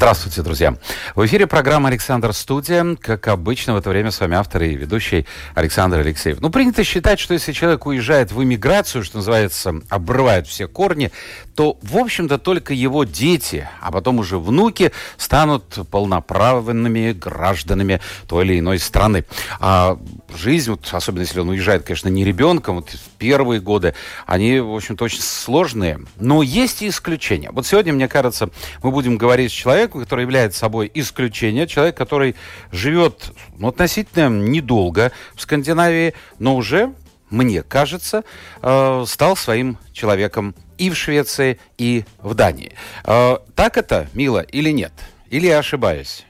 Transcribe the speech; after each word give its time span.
Здравствуйте, 0.00 0.40
друзья. 0.40 0.74
В 1.14 1.26
эфире 1.26 1.46
программа 1.46 1.90
«Александр 1.90 2.32
Студия». 2.32 2.96
Как 2.98 3.28
обычно, 3.28 3.74
в 3.74 3.76
это 3.76 3.90
время 3.90 4.10
с 4.10 4.18
вами 4.18 4.34
автор 4.34 4.62
и 4.62 4.74
ведущий 4.74 5.26
Александр 5.54 5.98
Алексеев. 5.98 6.40
Ну, 6.40 6.48
принято 6.48 6.82
считать, 6.84 7.20
что 7.20 7.34
если 7.34 7.52
человек 7.52 7.84
уезжает 7.84 8.32
в 8.32 8.42
иммиграцию, 8.42 9.04
что 9.04 9.18
называется, 9.18 9.74
обрывает 9.90 10.46
все 10.46 10.68
корни, 10.68 11.12
то, 11.60 11.76
в 11.82 11.98
общем-то, 11.98 12.38
только 12.38 12.72
его 12.72 13.04
дети, 13.04 13.68
а 13.82 13.92
потом 13.92 14.18
уже 14.18 14.38
внуки 14.38 14.92
станут 15.18 15.80
полноправными 15.90 17.12
гражданами 17.12 18.00
той 18.26 18.46
или 18.46 18.60
иной 18.60 18.78
страны. 18.78 19.26
А 19.58 19.98
жизнь, 20.34 20.70
вот, 20.70 20.88
особенно 20.90 21.20
если 21.20 21.38
он 21.38 21.50
уезжает, 21.50 21.82
конечно, 21.82 22.08
не 22.08 22.24
ребенком, 22.24 22.76
вот 22.76 22.88
в 22.88 23.10
первые 23.18 23.60
годы, 23.60 23.94
они, 24.24 24.58
в 24.58 24.74
общем-то, 24.74 25.04
очень 25.04 25.20
сложные. 25.20 26.00
Но 26.16 26.42
есть 26.42 26.80
и 26.80 26.88
исключения. 26.88 27.50
Вот 27.52 27.66
сегодня, 27.66 27.92
мне 27.92 28.08
кажется, 28.08 28.48
мы 28.82 28.90
будем 28.90 29.18
говорить 29.18 29.52
с 29.52 29.54
человеком, 29.54 30.00
который 30.00 30.22
является 30.22 30.60
собой 30.60 30.90
исключение, 30.94 31.66
человек, 31.66 31.94
который 31.94 32.36
живет 32.72 33.34
ну, 33.58 33.68
относительно 33.68 34.30
недолго 34.30 35.12
в 35.34 35.42
Скандинавии, 35.42 36.14
но 36.38 36.56
уже, 36.56 36.94
мне 37.28 37.62
кажется, 37.62 38.24
э, 38.62 39.04
стал 39.06 39.36
своим 39.36 39.76
человеком 39.92 40.54
и 40.80 40.88
в 40.90 40.96
Швеции, 40.96 41.58
и 41.78 42.04
в 42.18 42.34
Дании. 42.34 42.72
Э, 43.06 43.36
так 43.54 43.76
это, 43.76 44.06
Мила, 44.14 44.40
или 44.40 44.70
нет? 44.70 44.92
Или 45.30 45.46
я 45.46 45.58
ошибаюсь? 45.58 46.26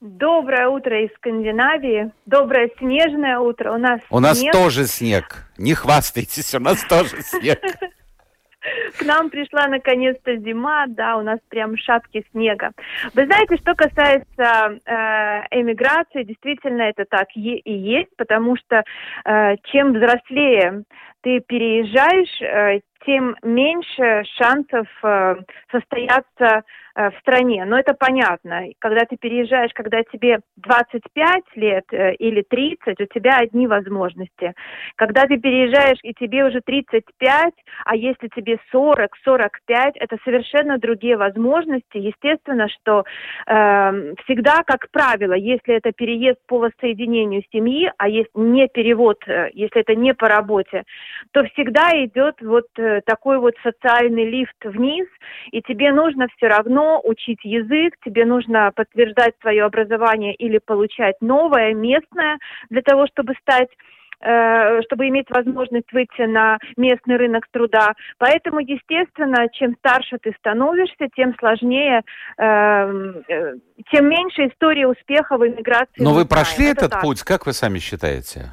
Доброе 0.00 0.68
утро 0.68 1.02
из 1.02 1.10
Скандинавии. 1.14 2.10
Доброе 2.26 2.70
снежное 2.78 3.38
утро. 3.38 3.72
У 3.72 3.78
нас 3.78 4.00
У 4.10 4.20
нас 4.20 4.38
снег. 4.38 4.52
тоже 4.52 4.86
снег. 4.86 5.48
Не 5.56 5.72
хвастайтесь, 5.72 6.54
у 6.54 6.60
нас 6.60 6.84
тоже 6.84 7.22
снег. 7.22 7.58
К 8.98 9.02
нам 9.02 9.30
пришла 9.30 9.66
наконец-то 9.66 10.36
зима, 10.36 10.84
да, 10.88 11.16
у 11.16 11.22
нас 11.22 11.38
прям 11.48 11.76
шапки 11.76 12.24
снега. 12.32 12.72
Вы 13.14 13.26
знаете, 13.26 13.56
что 13.56 13.74
касается 13.74 14.78
э, 14.86 14.92
эмиграции, 15.50 16.24
действительно 16.24 16.82
это 16.82 17.04
так 17.08 17.28
и 17.34 17.62
есть, 17.64 18.14
потому 18.16 18.56
что 18.56 18.82
э, 19.24 19.56
чем 19.70 19.92
взрослее 19.92 20.84
ты 21.24 21.40
переезжаешь, 21.40 22.42
э, 22.42 22.80
тем 23.06 23.34
меньше 23.42 24.24
шансов 24.36 24.86
э, 25.02 25.36
состояться 25.72 26.64
Э, 26.96 27.10
в 27.10 27.18
стране. 27.20 27.64
Но 27.64 27.76
это 27.76 27.92
понятно. 27.94 28.66
Когда 28.78 29.00
ты 29.04 29.16
переезжаешь, 29.16 29.72
когда 29.74 30.02
тебе 30.04 30.38
25 30.58 31.42
лет 31.56 31.84
или 31.90 32.42
30, 32.42 33.00
у 33.00 33.06
тебя 33.06 33.38
одни 33.38 33.66
возможности. 33.66 34.54
Когда 34.94 35.26
ты 35.26 35.36
переезжаешь 35.38 35.98
и 36.04 36.14
тебе 36.14 36.44
уже 36.44 36.60
35, 36.64 37.52
а 37.84 37.96
если 37.96 38.28
тебе 38.28 38.58
40, 38.70 39.10
45, 39.24 39.96
это 39.96 40.16
совершенно 40.24 40.78
другие 40.78 41.16
возможности. 41.16 41.96
Естественно, 41.96 42.68
что 42.68 43.04
э, 43.46 44.14
всегда, 44.24 44.62
как 44.64 44.88
правило, 44.92 45.34
если 45.34 45.74
это 45.74 45.90
переезд 45.90 46.38
по 46.46 46.58
воссоединению 46.58 47.42
семьи, 47.50 47.90
а 47.98 48.08
есть 48.08 48.30
не 48.34 48.68
перевод, 48.68 49.18
если 49.52 49.80
это 49.80 49.96
не 49.96 50.14
по 50.14 50.28
работе, 50.28 50.84
то 51.32 51.44
всегда 51.44 51.90
идет 52.04 52.36
вот 52.40 52.66
такой 53.06 53.38
вот 53.38 53.54
социальный 53.62 54.28
лифт 54.28 54.56
вниз, 54.64 55.06
и 55.50 55.62
тебе 55.62 55.92
нужно 55.92 56.26
все 56.36 56.48
равно 56.48 57.00
учить 57.04 57.40
язык, 57.44 57.94
тебе 58.04 58.24
нужно 58.24 58.70
подтверждать 58.74 59.34
свое 59.40 59.64
образование 59.64 60.34
или 60.34 60.58
получать 60.58 61.16
новое, 61.20 61.74
местное, 61.74 62.38
для 62.70 62.82
того, 62.82 63.06
чтобы 63.06 63.34
стать 63.40 63.68
э, 64.20 64.80
чтобы 64.82 65.08
иметь 65.08 65.28
возможность 65.30 65.92
выйти 65.92 66.22
на 66.22 66.58
местный 66.76 67.16
рынок 67.16 67.46
труда. 67.50 67.92
Поэтому, 68.18 68.60
естественно, 68.60 69.48
чем 69.52 69.74
старше 69.78 70.18
ты 70.22 70.34
становишься, 70.38 71.08
тем 71.14 71.34
сложнее, 71.38 72.02
эм, 72.38 73.22
э, 73.28 73.54
тем 73.92 74.08
меньше 74.08 74.46
история 74.48 74.86
успеха 74.86 75.36
в 75.36 75.46
иммиграции. 75.46 76.02
Но 76.02 76.14
вы 76.14 76.26
прошли 76.26 76.66
Это 76.66 76.86
этот 76.86 76.90
так. 76.92 77.02
путь, 77.02 77.22
как 77.22 77.46
вы 77.46 77.52
сами 77.52 77.78
считаете? 77.78 78.52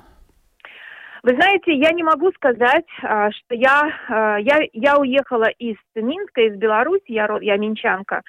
Вы 1.24 1.36
знаете, 1.36 1.74
я 1.74 1.92
не 1.92 2.04
могу 2.04 2.32
сказать, 2.32 2.86
а, 3.04 3.32
что 3.32 3.54
я, 3.54 3.92
а, 4.10 4.38
я, 4.38 4.60
я 4.74 4.98
уехала 4.98 5.50
из 5.60 5.78
Минска, 5.96 6.42
из 6.42 6.56
Беларуси, 6.56 7.04
я, 7.08 7.28
я 7.42 7.58
минчанка. 7.58 8.22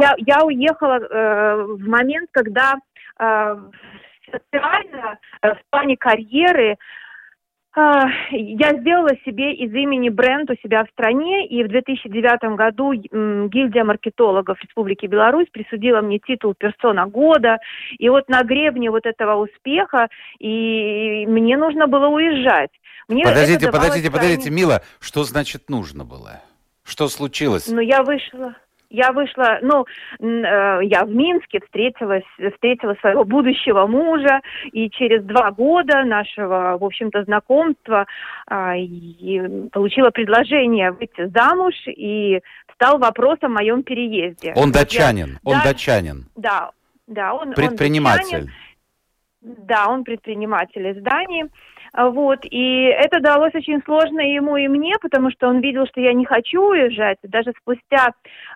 Я, 0.00 0.14
я 0.18 0.44
уехала 0.44 0.98
э, 0.98 1.62
в 1.62 1.88
момент, 1.88 2.28
когда 2.30 2.74
э, 3.18 3.56
социально, 4.30 5.18
в 5.42 5.58
плане 5.70 5.96
карьеры, 5.96 6.72
а, 6.72 6.76
я 7.76 8.78
сделала 8.80 9.10
себе 9.26 9.52
из 9.54 9.72
имени 9.74 10.08
бренд 10.08 10.50
у 10.50 10.54
себя 10.62 10.84
в 10.84 10.88
стране, 10.90 11.46
и 11.46 11.62
в 11.62 11.68
2009 11.68 12.56
году 12.56 12.92
гильдия 12.94 13.84
маркетологов 13.84 14.58
Республики 14.62 15.06
Беларусь 15.06 15.48
присудила 15.52 16.00
мне 16.00 16.18
титул 16.18 16.54
персона 16.54 17.06
года. 17.06 17.58
И 17.98 18.08
вот 18.08 18.28
на 18.28 18.42
гребне 18.44 18.90
вот 18.90 19.04
этого 19.04 19.42
успеха, 19.42 20.08
и 20.38 21.26
мне 21.26 21.58
нужно 21.58 21.86
было 21.86 22.06
уезжать. 22.08 22.70
Мне 23.08 23.24
подождите, 23.24 23.66
подождите, 23.66 24.08
крайне... 24.08 24.10
подождите, 24.10 24.50
Мила, 24.50 24.82
что 24.98 25.24
значит 25.24 25.68
нужно 25.68 26.04
было? 26.04 26.40
Что 26.82 27.08
случилось? 27.08 27.68
Ну, 27.68 27.80
я 27.80 28.02
вышла. 28.02 28.54
Я 28.90 29.12
вышла, 29.12 29.58
ну, 29.62 29.84
э, 30.20 30.80
я 30.84 31.04
в 31.04 31.10
Минске 31.10 31.60
встретилась, 31.60 32.24
встретила 32.54 32.94
своего 33.00 33.24
будущего 33.24 33.86
мужа, 33.86 34.40
и 34.72 34.90
через 34.90 35.24
два 35.24 35.50
года 35.50 36.04
нашего, 36.04 36.76
в 36.78 36.84
общем-то, 36.84 37.24
знакомства 37.24 38.06
а, 38.46 38.74
получила 39.72 40.10
предложение 40.10 40.92
выйти 40.92 41.28
замуж, 41.34 41.74
и 41.86 42.40
стал 42.74 42.98
вопрос 42.98 43.38
о 43.42 43.48
моем 43.48 43.82
переезде. 43.82 44.52
Он 44.54 44.70
датчанин, 44.70 45.28
я, 45.28 45.38
он 45.44 45.58
да, 45.58 45.64
датчанин. 45.64 46.26
Да, 46.36 46.70
да, 47.06 47.34
он 47.34 47.52
предприниматель. 47.52 48.36
Он 48.36 48.44
датчанин, 48.44 48.52
да, 49.40 49.88
он 49.88 50.04
предприниматель 50.04 50.86
из 50.88 51.02
Дании. 51.02 51.46
Вот, 51.92 52.40
и 52.44 52.84
это 52.84 53.20
далось 53.20 53.54
очень 53.54 53.82
сложно 53.84 54.20
ему 54.20 54.56
и 54.56 54.68
мне, 54.68 54.94
потому 55.00 55.30
что 55.30 55.48
он 55.48 55.60
видел, 55.60 55.86
что 55.86 56.00
я 56.00 56.12
не 56.12 56.24
хочу 56.24 56.62
уезжать. 56.62 57.18
Даже 57.22 57.52
спустя 57.60 58.08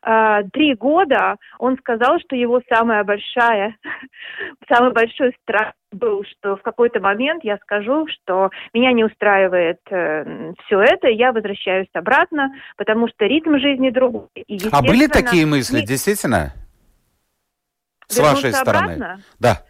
э, 0.04 0.42
три 0.52 0.74
года 0.74 1.36
он 1.58 1.76
сказал, 1.78 2.18
что 2.20 2.36
его 2.36 2.60
самая 2.72 3.04
большая, 3.04 3.76
самый 4.68 4.92
большой 4.92 5.34
страх 5.42 5.72
был, 5.92 6.24
что 6.24 6.56
в 6.56 6.62
какой-то 6.62 7.00
момент 7.00 7.44
я 7.44 7.58
скажу, 7.58 8.06
что 8.08 8.50
меня 8.72 8.92
не 8.92 9.04
устраивает 9.04 9.80
э, 9.90 10.52
все 10.64 10.80
это, 10.80 11.08
и 11.08 11.16
я 11.16 11.32
возвращаюсь 11.32 11.88
обратно, 11.94 12.52
потому 12.76 13.08
что 13.08 13.26
ритм 13.26 13.58
жизни 13.58 13.90
другой. 13.90 14.28
И, 14.34 14.58
а 14.70 14.82
были 14.82 15.06
такие 15.06 15.46
мысли, 15.46 15.80
не... 15.80 15.86
действительно? 15.86 16.52
С 18.06 18.18
вашей 18.18 18.52
стороны? 18.52 18.94
Обратно? 18.94 19.20
Да. 19.38 19.62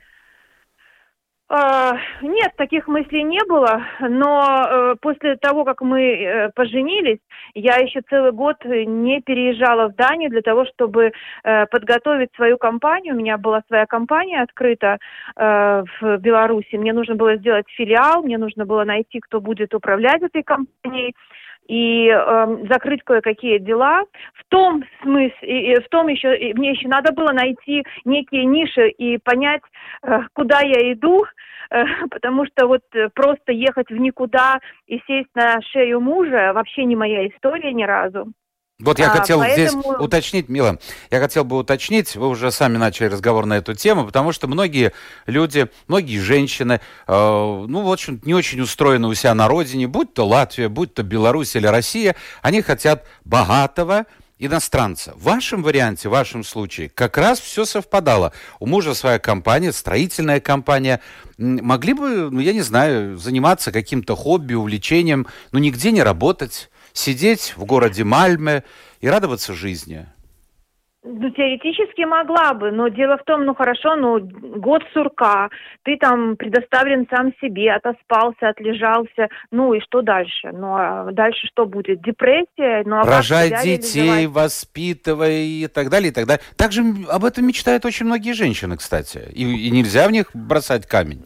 А, 1.53 1.99
нет, 2.22 2.53
таких 2.56 2.87
мыслей 2.87 3.25
не 3.25 3.41
было, 3.44 3.83
но 3.99 4.69
э, 4.71 4.94
после 5.00 5.34
того, 5.34 5.65
как 5.65 5.81
мы 5.81 6.00
э, 6.00 6.50
поженились, 6.55 7.19
я 7.55 7.75
еще 7.75 8.03
целый 8.09 8.31
год 8.31 8.65
не 8.65 9.21
переезжала 9.21 9.88
в 9.88 9.97
Данию 9.97 10.31
для 10.31 10.43
того, 10.43 10.65
чтобы 10.66 11.11
э, 11.43 11.66
подготовить 11.66 12.33
свою 12.37 12.56
компанию. 12.56 13.16
У 13.16 13.19
меня 13.19 13.37
была 13.37 13.62
своя 13.66 13.87
компания 13.87 14.43
открыта 14.43 14.99
в 15.35 16.19
Беларуси. 16.19 16.76
Мне 16.76 16.93
нужно 16.93 17.17
было 17.17 17.37
сделать 17.37 17.67
филиал, 17.70 18.23
мне 18.23 18.38
нужно 18.38 18.64
было 18.64 18.85
найти, 18.85 19.19
кто 19.19 19.41
будет 19.41 19.75
управлять 19.75 20.23
этой 20.23 20.44
компанией 20.44 21.17
и 21.66 22.08
э, 22.08 22.66
закрыть 22.68 23.02
кое-какие 23.04 23.58
дела. 23.58 24.04
В 24.34 24.44
том 24.48 24.84
смысле, 25.02 25.32
и, 25.42 25.80
в 25.80 25.88
том 25.88 26.08
еще, 26.08 26.36
и 26.36 26.52
мне 26.54 26.70
еще 26.70 26.88
надо 26.88 27.12
было 27.12 27.32
найти 27.32 27.84
некие 28.04 28.44
ниши 28.44 28.88
и 28.90 29.18
понять, 29.18 29.62
э, 30.02 30.20
куда 30.32 30.60
я 30.60 30.92
иду, 30.92 31.24
э, 31.70 31.84
потому 32.10 32.46
что 32.46 32.66
вот 32.66 32.82
э, 32.94 33.08
просто 33.14 33.52
ехать 33.52 33.90
в 33.90 33.96
никуда 33.96 34.58
и 34.86 35.00
сесть 35.06 35.30
на 35.34 35.60
шею 35.62 36.00
мужа 36.00 36.52
вообще 36.54 36.84
не 36.84 36.96
моя 36.96 37.26
история 37.28 37.72
ни 37.72 37.84
разу. 37.84 38.32
Вот 38.81 38.99
я 38.99 39.12
а, 39.12 39.19
хотел 39.19 39.41
поэтому... 39.41 39.82
здесь 39.82 39.93
уточнить, 39.99 40.49
Мила, 40.49 40.79
я 41.11 41.21
хотел 41.21 41.44
бы 41.44 41.59
уточнить, 41.59 42.17
вы 42.17 42.29
уже 42.29 42.50
сами 42.50 42.79
начали 42.79 43.09
разговор 43.09 43.47
на 43.47 43.59
эту 43.59 43.75
тему, 43.75 44.06
потому 44.06 44.32
что 44.32 44.49
многие 44.49 44.93
люди, 45.27 45.69
многие 45.87 46.19
женщины, 46.19 46.81
э, 47.06 47.12
ну, 47.69 47.82
в 47.82 47.93
общем, 47.93 48.21
не 48.25 48.35
очень 48.35 48.61
устроены 48.61 49.09
у 49.09 49.15
себя 49.15 49.35
на 49.35 49.49
родине, 49.49 49.87
будь 49.87 50.15
то 50.15 50.27
Латвия, 50.27 50.69
будь 50.69 50.94
то 50.94 51.03
Беларусь 51.03 51.56
или 51.56 51.67
Россия, 51.67 52.17
они 52.43 52.62
хотят 52.62 53.06
богатого, 53.25 54.06
иностранца. 54.41 55.12
В 55.17 55.25
вашем 55.25 55.62
варианте, 55.62 56.09
в 56.09 56.12
вашем 56.12 56.43
случае, 56.43 56.88
как 56.88 57.19
раз 57.19 57.38
все 57.38 57.67
совпадало. 57.67 58.32
У 58.59 58.67
мужа 58.67 58.94
своя 58.94 59.19
компания, 59.19 59.71
строительная 59.71 60.41
компания. 60.41 61.00
Могли 61.37 61.93
бы, 61.93 62.31
ну, 62.31 62.41
я 62.41 62.55
не 62.55 62.62
знаю, 62.62 63.19
заниматься 63.19 63.71
каким-то 63.71 64.17
хобби, 64.17 64.55
увлечением, 64.55 65.27
но 65.53 65.59
нигде 65.59 65.93
не 65.93 66.03
работать, 66.03 66.71
сидеть 66.92 67.54
в 67.56 67.64
городе 67.64 68.04
Мальме 68.04 68.64
и 69.00 69.08
радоваться 69.08 69.54
жизни. 69.54 70.06
Ну, 71.02 71.31
теоретически 71.31 72.02
могла 72.02 72.52
бы, 72.52 72.70
но 72.70 72.88
дело 72.88 73.16
в 73.16 73.25
том, 73.25 73.46
ну 73.46 73.54
хорошо, 73.54 73.96
ну 73.96 74.20
год 74.20 74.82
сурка, 74.92 75.48
ты 75.82 75.96
там 75.96 76.37
предоставлен 76.37 77.06
сам 77.08 77.32
себе, 77.40 77.72
отоспался, 77.72 78.50
отлежался, 78.50 79.28
ну 79.50 79.72
и 79.72 79.81
что 79.81 80.02
дальше? 80.02 80.50
Ну 80.52 80.75
а 80.76 81.08
дальше 81.10 81.46
что 81.46 81.64
будет? 81.64 82.02
Депрессия? 82.02 82.82
Ну, 82.84 82.96
а 82.96 83.04
Рожай 83.04 83.50
детей, 83.62 84.26
воспитывай 84.26 85.46
и 85.46 85.69
так 85.69 85.88
далее, 85.88 86.10
и 86.10 86.12
так 86.12 86.26
далее. 86.26 86.43
Также 86.58 86.82
об 87.08 87.25
этом 87.25 87.46
мечтают 87.46 87.86
очень 87.86 88.04
многие 88.04 88.34
женщины, 88.34 88.76
кстати, 88.76 89.22
и, 89.32 89.69
и 89.69 89.70
нельзя 89.70 90.06
в 90.06 90.10
них 90.10 90.31
бросать 90.34 90.86
камень. 90.86 91.25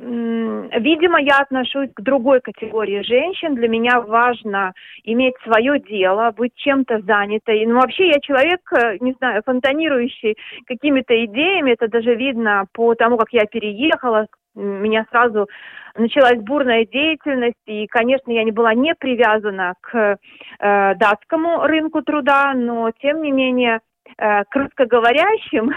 Видимо, 0.00 1.20
я 1.20 1.38
отношусь 1.38 1.90
к 1.92 2.00
другой 2.00 2.40
категории 2.40 3.02
женщин. 3.02 3.56
Для 3.56 3.68
меня 3.68 4.00
важно 4.00 4.72
иметь 5.02 5.34
свое 5.42 5.80
дело, 5.80 6.30
быть 6.36 6.54
чем-то 6.54 7.00
занятой. 7.00 7.66
Ну, 7.66 7.80
вообще, 7.80 8.08
я 8.08 8.20
человек, 8.20 8.60
э, 8.72 8.98
не 9.00 9.12
знаю, 9.14 9.42
фонтанирующий 9.44 10.36
какими-то 10.66 11.24
идеями. 11.24 11.72
Это 11.72 11.88
даже 11.88 12.14
видно 12.14 12.66
по 12.72 12.94
тому, 12.94 13.16
как 13.16 13.32
я 13.32 13.44
переехала. 13.46 14.28
Меня 14.54 15.04
сразу 15.10 15.48
началась 15.96 16.38
бурная 16.42 16.86
деятельность, 16.86 17.66
и, 17.66 17.86
конечно, 17.88 18.30
я 18.30 18.44
не 18.44 18.52
была 18.52 18.74
не 18.74 18.94
привязана 18.94 19.74
к 19.80 20.18
э, 20.60 20.94
датскому 20.94 21.66
рынку 21.66 22.02
труда, 22.02 22.52
но, 22.54 22.92
тем 23.00 23.22
не 23.22 23.32
менее, 23.32 23.80
э, 24.16 24.44
к 24.44 24.54
русскоговорящим 24.54 25.72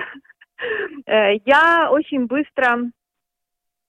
э, 1.08 1.38
я 1.46 1.90
очень 1.92 2.28
быстро 2.28 2.92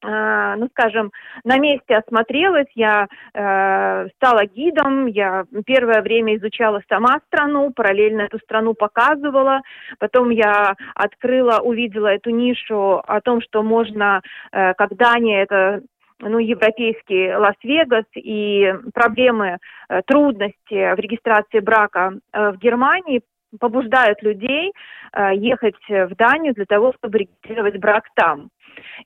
ну, 0.02 0.68
скажем, 0.70 1.12
на 1.44 1.58
месте 1.58 1.96
осмотрелась, 1.96 2.66
я 2.74 3.06
э, 3.34 4.08
стала 4.16 4.44
гидом, 4.46 5.06
я 5.06 5.44
первое 5.64 6.02
время 6.02 6.36
изучала 6.36 6.82
сама 6.88 7.20
страну, 7.28 7.72
параллельно 7.72 8.22
эту 8.22 8.38
страну 8.40 8.74
показывала, 8.74 9.60
потом 9.98 10.30
я 10.30 10.74
открыла, 10.94 11.60
увидела 11.60 12.08
эту 12.08 12.30
нишу 12.30 13.00
о 13.06 13.20
том, 13.20 13.40
что 13.40 13.62
можно, 13.62 14.22
э, 14.52 14.74
как 14.74 14.96
Дания, 14.96 15.42
это 15.42 15.82
ну, 16.22 16.38
европейский 16.38 17.34
Лас-Вегас 17.34 18.04
и 18.14 18.72
проблемы, 18.94 19.58
э, 19.88 20.02
трудности 20.06 20.94
в 20.94 20.98
регистрации 20.98 21.60
брака 21.60 22.14
э, 22.32 22.50
в 22.52 22.58
Германии 22.58 23.22
побуждают 23.58 24.22
людей 24.22 24.72
э, 25.12 25.34
ехать 25.34 25.76
в 25.88 26.14
Данию 26.16 26.54
для 26.54 26.66
того, 26.66 26.92
чтобы 26.98 27.18
регистрировать 27.18 27.76
брак 27.78 28.04
там. 28.14 28.50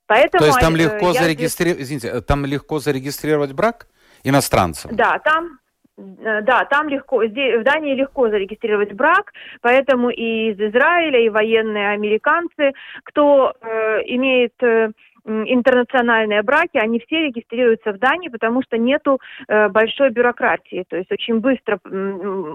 Поэтому, 0.06 0.40
То 0.40 0.46
есть 0.46 0.60
там 0.60 0.76
легко 0.76 1.12
зарегистрировать, 1.12 1.84
здесь... 1.84 1.98
извините, 1.98 2.20
там 2.22 2.44
легко 2.44 2.78
зарегистрировать 2.78 3.52
брак 3.52 3.86
иностранцам? 4.22 4.94
Да, 4.94 5.18
там 5.18 5.58
э, 5.96 6.42
да, 6.42 6.64
там 6.66 6.88
легко, 6.88 7.24
здесь, 7.26 7.60
в 7.60 7.64
Дании 7.64 7.94
легко 7.94 8.28
зарегистрировать 8.28 8.92
брак, 8.92 9.32
поэтому 9.60 10.10
и 10.10 10.52
из 10.52 10.60
Израиля, 10.60 11.20
и 11.24 11.28
военные 11.28 11.90
американцы, 11.90 12.72
кто 13.04 13.54
э, 13.60 14.02
имеет 14.06 14.52
э, 14.62 14.90
интернациональные 15.26 16.42
браки, 16.42 16.76
они 16.76 17.00
все 17.00 17.26
регистрируются 17.26 17.92
в 17.92 17.98
Дании, 17.98 18.28
потому 18.28 18.62
что 18.62 18.78
нету 18.78 19.20
э, 19.48 19.68
большой 19.68 20.10
бюрократии. 20.10 20.84
То 20.88 20.96
есть 20.96 21.10
очень 21.10 21.40
быстро, 21.40 21.78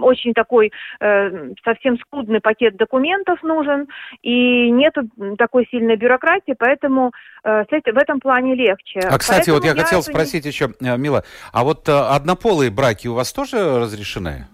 очень 0.02 0.34
такой 0.34 0.72
э, 1.00 1.50
совсем 1.64 1.98
скудный 2.00 2.40
пакет 2.40 2.78
документов 2.78 3.44
нужен, 3.44 3.88
и 4.22 4.70
нету 4.72 5.02
такой 5.38 5.68
сильной 5.72 5.98
бюрократии, 5.98 6.56
поэтому 6.58 7.12
э, 7.44 7.64
в 7.70 7.98
этом 7.98 8.20
плане 8.20 8.56
легче. 8.56 9.00
А, 9.00 9.18
кстати, 9.18 9.50
поэтому 9.50 9.58
вот 9.58 9.66
я, 9.66 9.72
я 9.72 9.84
хотел 9.84 10.02
спросить 10.02 10.46
еще, 10.46 10.70
э, 10.80 10.98
Мила, 10.98 11.24
а 11.52 11.64
вот 11.64 11.88
э, 11.90 11.92
однополые 11.92 12.72
браки 12.72 13.08
у 13.08 13.14
вас 13.14 13.34
тоже 13.34 13.80
разрешены? 13.80 14.48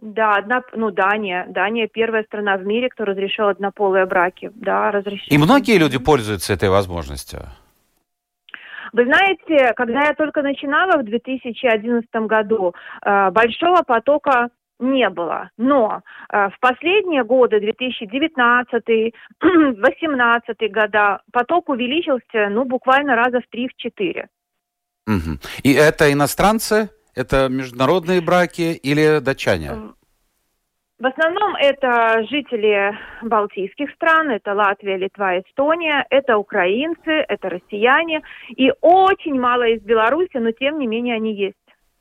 Да, 0.00 0.36
одна, 0.36 0.62
ну, 0.74 0.90
Дания. 0.90 1.46
Дания 1.48 1.88
первая 1.88 2.22
страна 2.24 2.56
в 2.56 2.64
мире, 2.64 2.88
кто 2.88 3.04
разрешил 3.04 3.48
однополые 3.48 4.06
браки. 4.06 4.50
Да, 4.54 4.92
разрешил. 4.92 5.26
И 5.28 5.38
многие 5.38 5.78
люди 5.78 5.98
пользуются 5.98 6.52
этой 6.52 6.68
возможностью? 6.68 7.40
Вы 8.92 9.04
знаете, 9.04 9.72
когда 9.74 10.04
я 10.06 10.14
только 10.14 10.42
начинала 10.42 10.98
в 10.98 11.04
2011 11.04 12.08
году, 12.26 12.74
э, 13.04 13.30
большого 13.30 13.82
потока 13.82 14.50
не 14.78 15.10
было. 15.10 15.50
Но 15.58 16.02
э, 16.32 16.48
в 16.48 16.60
последние 16.60 17.24
годы, 17.24 17.58
2019-2018 17.58 19.12
года, 20.72 21.22
поток 21.32 21.68
увеличился, 21.68 22.48
ну, 22.50 22.64
буквально 22.64 23.16
раза 23.16 23.40
в 23.40 23.48
3-4. 23.54 24.26
Угу. 25.06 25.38
И 25.64 25.72
это 25.72 26.12
иностранцы? 26.12 26.90
Это 27.18 27.48
международные 27.48 28.20
браки 28.20 28.78
или 28.80 29.18
датчане? 29.18 29.72
В 31.00 31.06
основном 31.06 31.56
это 31.56 32.24
жители 32.30 32.96
балтийских 33.22 33.90
стран, 33.96 34.30
это 34.30 34.54
Латвия, 34.54 34.96
Литва, 34.96 35.40
Эстония, 35.40 36.06
это 36.10 36.38
украинцы, 36.38 37.10
это 37.10 37.48
россияне 37.48 38.22
и 38.50 38.70
очень 38.80 39.34
мало 39.34 39.66
из 39.66 39.82
Беларуси, 39.82 40.36
но 40.36 40.52
тем 40.52 40.78
не 40.78 40.86
менее 40.86 41.16
они 41.16 41.34
есть. 41.34 41.56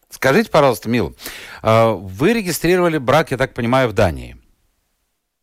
Скажите, 0.10 0.52
пожалуйста, 0.52 0.88
Мил, 0.88 1.16
а, 1.64 1.94
вы 1.94 2.34
регистрировали 2.34 3.00
брак, 3.00 3.32
я 3.32 3.38
так 3.38 3.56
понимаю, 3.56 3.90
в 3.90 3.94
Дании? 3.94 4.36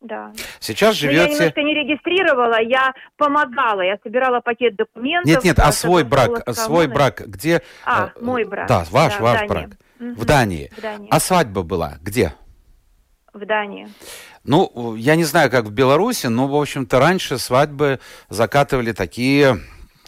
Да. 0.04 0.32
Сейчас 0.60 0.96
живете... 0.96 1.22
Но 1.22 1.28
я 1.28 1.34
немножко 1.34 1.62
не 1.62 1.74
регистрировала, 1.74 2.60
я 2.60 2.92
помогала, 3.16 3.80
я 3.80 3.96
собирала 4.02 4.40
пакет 4.40 4.76
документов. 4.76 5.26
Нет, 5.26 5.44
нет, 5.44 5.58
а 5.58 5.72
свой 5.72 6.04
брак, 6.04 6.42
свой 6.54 6.88
брак, 6.88 7.22
где... 7.26 7.62
А, 7.86 8.10
э, 8.14 8.22
мой 8.22 8.44
брак. 8.44 8.68
Да, 8.68 8.84
ваш, 8.90 9.14
да, 9.16 9.22
ваш 9.22 9.48
брак. 9.48 9.70
Угу. 9.98 10.12
В 10.16 10.24
Дании. 10.26 10.70
В 10.76 10.80
Дании. 10.82 11.08
А 11.10 11.18
свадьба 11.20 11.62
была 11.62 11.94
где? 12.02 12.34
В 13.32 13.46
Дании. 13.46 13.88
Ну, 14.44 14.94
я 14.94 15.16
не 15.16 15.24
знаю, 15.24 15.50
как 15.50 15.64
в 15.64 15.70
Беларуси, 15.70 16.26
но, 16.26 16.48
в 16.48 16.54
общем-то, 16.54 16.98
раньше 16.98 17.38
свадьбы 17.38 17.98
закатывали 18.28 18.92
такие 18.92 19.58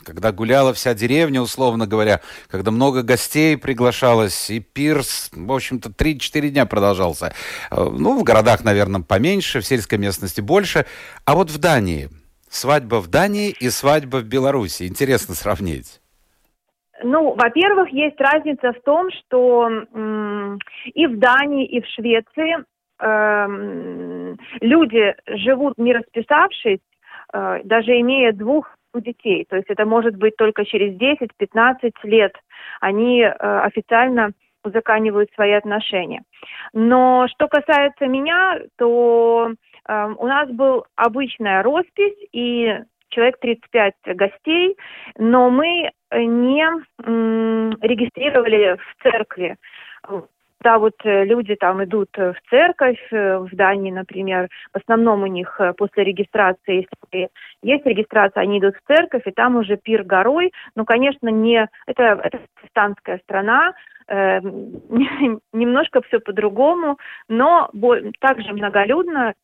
когда 0.06 0.30
гуляла 0.30 0.72
вся 0.72 0.94
деревня, 0.94 1.42
условно 1.42 1.86
говоря, 1.86 2.20
когда 2.48 2.70
много 2.70 3.02
гостей 3.02 3.58
приглашалось, 3.58 4.50
и 4.50 4.60
пирс, 4.60 5.30
в 5.34 5.52
общем-то, 5.52 5.90
3-4 5.90 6.48
дня 6.50 6.64
продолжался. 6.64 7.34
Э, 7.70 7.84
ну, 7.90 8.18
в 8.18 8.22
городах, 8.22 8.64
наверное, 8.64 9.02
поменьше, 9.02 9.60
в 9.60 9.66
сельской 9.66 9.98
местности 9.98 10.40
больше. 10.40 10.86
А 11.24 11.34
вот 11.34 11.50
в 11.50 11.58
Дании, 11.58 12.08
свадьба 12.48 12.96
в 13.00 13.08
Дании 13.08 13.50
и 13.50 13.68
свадьба 13.68 14.18
в 14.18 14.24
Беларуси, 14.24 14.86
интересно 14.86 15.34
сравнить. 15.34 16.00
Ну, 17.02 17.34
во-первых, 17.34 17.90
есть 17.90 18.18
разница 18.18 18.72
в 18.72 18.80
том, 18.82 19.08
что 19.10 19.68
и 20.94 21.06
в 21.06 21.18
Дании, 21.18 21.66
и 21.66 21.82
в 21.82 21.86
Швеции 21.88 22.64
э, 23.00 24.34
люди 24.60 25.14
живут 25.26 25.74
не 25.76 25.92
расписавшись, 25.92 26.80
э, 27.34 27.60
даже 27.64 28.00
имея 28.00 28.32
двух 28.32 28.75
у 28.96 29.00
детей. 29.00 29.46
То 29.48 29.56
есть 29.56 29.68
это 29.68 29.84
может 29.84 30.16
быть 30.16 30.36
только 30.36 30.64
через 30.64 30.94
10-15 30.98 31.92
лет 32.04 32.34
они 32.80 33.20
э, 33.22 33.30
официально 33.30 34.32
узаканивают 34.64 35.30
свои 35.34 35.52
отношения. 35.52 36.22
Но 36.72 37.26
что 37.28 37.48
касается 37.48 38.06
меня, 38.06 38.58
то 38.76 39.52
э, 39.88 40.14
у 40.18 40.26
нас 40.26 40.50
был 40.50 40.84
обычная 40.96 41.62
роспись 41.62 42.16
и 42.32 42.74
человек 43.08 43.38
35 43.40 43.94
гостей, 44.16 44.76
но 45.16 45.48
мы 45.48 45.90
не 46.12 46.66
м, 47.04 47.70
регистрировали 47.80 48.76
в 48.76 49.02
церкви 49.02 49.56
когда 50.58 50.78
вот 50.78 50.94
э, 51.04 51.24
люди 51.24 51.54
там 51.54 51.84
идут 51.84 52.08
э, 52.16 52.32
в 52.32 52.50
церковь, 52.50 53.00
э, 53.10 53.38
в 53.38 53.54
Дании, 53.54 53.90
например, 53.90 54.48
в 54.72 54.78
основном 54.78 55.22
у 55.22 55.26
них 55.26 55.60
после 55.76 56.04
регистрации, 56.04 56.86
если 57.12 57.30
есть 57.62 57.86
регистрация, 57.86 58.42
они 58.42 58.58
идут 58.58 58.74
в 58.76 58.86
церковь, 58.86 59.22
и 59.26 59.30
там 59.30 59.56
уже 59.56 59.76
пир 59.76 60.02
горой. 60.02 60.52
Ну, 60.74 60.84
конечно, 60.84 61.28
не 61.28 61.68
это, 61.86 62.20
это 62.22 62.40
протестантская 62.54 63.18
страна, 63.24 63.74
э, 64.08 64.40
немножко 65.52 66.02
все 66.02 66.20
по-другому, 66.20 66.98
но 67.28 67.70
также 68.20 68.52
многолюдно, 68.52 69.34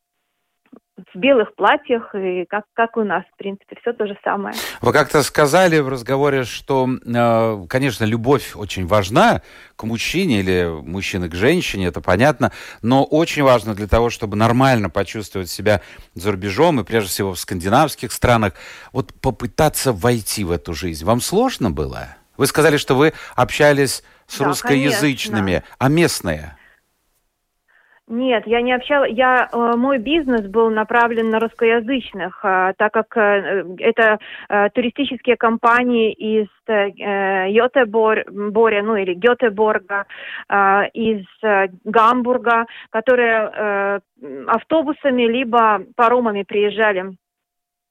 в 0.96 1.18
белых 1.18 1.54
платьях, 1.54 2.14
и 2.14 2.44
как, 2.48 2.64
как 2.74 2.96
у 2.96 3.02
нас, 3.02 3.24
в 3.32 3.38
принципе, 3.38 3.76
все 3.80 3.92
то 3.92 4.06
же 4.06 4.16
самое. 4.22 4.54
Вы 4.82 4.92
как-то 4.92 5.22
сказали 5.22 5.78
в 5.78 5.88
разговоре, 5.88 6.44
что, 6.44 6.86
э, 6.86 7.66
конечно, 7.68 8.04
любовь 8.04 8.52
очень 8.54 8.86
важна 8.86 9.42
к 9.76 9.84
мужчине 9.84 10.40
или 10.40 10.68
мужчина 10.82 11.28
к 11.28 11.34
женщине, 11.34 11.86
это 11.86 12.02
понятно, 12.02 12.52
но 12.82 13.04
очень 13.04 13.42
важно 13.42 13.74
для 13.74 13.88
того, 13.88 14.10
чтобы 14.10 14.36
нормально 14.36 14.90
почувствовать 14.90 15.48
себя 15.48 15.80
за 16.14 16.32
рубежом, 16.32 16.80
и 16.80 16.84
прежде 16.84 17.08
всего 17.08 17.32
в 17.32 17.38
скандинавских 17.38 18.12
странах, 18.12 18.52
вот 18.92 19.14
попытаться 19.20 19.92
войти 19.92 20.44
в 20.44 20.50
эту 20.50 20.74
жизнь. 20.74 21.04
Вам 21.04 21.20
сложно 21.20 21.70
было? 21.70 22.16
Вы 22.36 22.46
сказали, 22.46 22.76
что 22.76 22.94
вы 22.94 23.14
общались 23.34 24.02
с 24.26 24.38
да, 24.38 24.44
русскоязычными, 24.44 25.52
конечно. 25.52 25.76
а 25.78 25.88
местные? 25.88 26.56
Нет, 28.08 28.46
я 28.46 28.62
не 28.62 28.72
общалась. 28.72 29.12
Я, 29.12 29.48
э, 29.52 29.76
мой 29.76 29.98
бизнес 29.98 30.46
был 30.48 30.70
направлен 30.70 31.30
на 31.30 31.38
русскоязычных, 31.38 32.44
э, 32.44 32.72
так 32.76 32.92
как 32.92 33.16
э, 33.16 33.64
это 33.78 34.18
туристические 34.74 35.36
компании 35.36 36.12
из 36.12 36.48
Йотеборя, 36.66 38.24
ну 38.82 38.96
или 38.96 39.14
Гетеборга, 39.14 40.06
из 40.94 41.24
Гамбурга, 41.84 42.66
которые 42.90 44.00
автобусами 44.46 45.22
либо 45.22 45.82
паромами 45.96 46.42
приезжали 46.42 47.16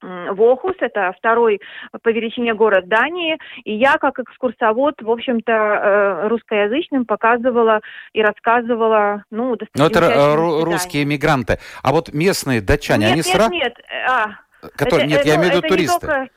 в 0.01 0.41
Охус, 0.41 0.75
это 0.79 1.13
второй 1.17 1.61
по 2.01 2.09
величине 2.09 2.53
город 2.53 2.87
Дании, 2.87 3.37
и 3.63 3.73
я 3.75 3.97
как 3.97 4.19
экскурсовод, 4.19 4.95
в 5.01 5.09
общем-то, 5.09 5.51
э, 5.51 6.27
русскоязычным 6.27 7.05
показывала 7.05 7.81
и 8.13 8.21
рассказывала, 8.21 9.23
ну, 9.29 9.55
Но 9.75 9.87
это 9.87 9.99
э, 9.99 10.35
русские 10.63 11.05
мигранты. 11.05 11.59
А 11.83 11.91
вот 11.91 12.13
местные 12.13 12.61
датчане, 12.61 13.05
нет, 13.05 13.11
они 13.11 13.17
нет, 13.17 13.25
сразу... 13.25 13.51
Нет, 13.51 13.73
а, 14.09 14.27
Которые, 14.75 15.05
это, 15.05 15.07
нет, 15.07 15.19
это, 15.21 15.29
я 15.29 15.35
имею 15.35 15.51
в 15.51 15.55
виду 15.55 15.67
туристы. 15.67 15.99
Только... 15.99 16.29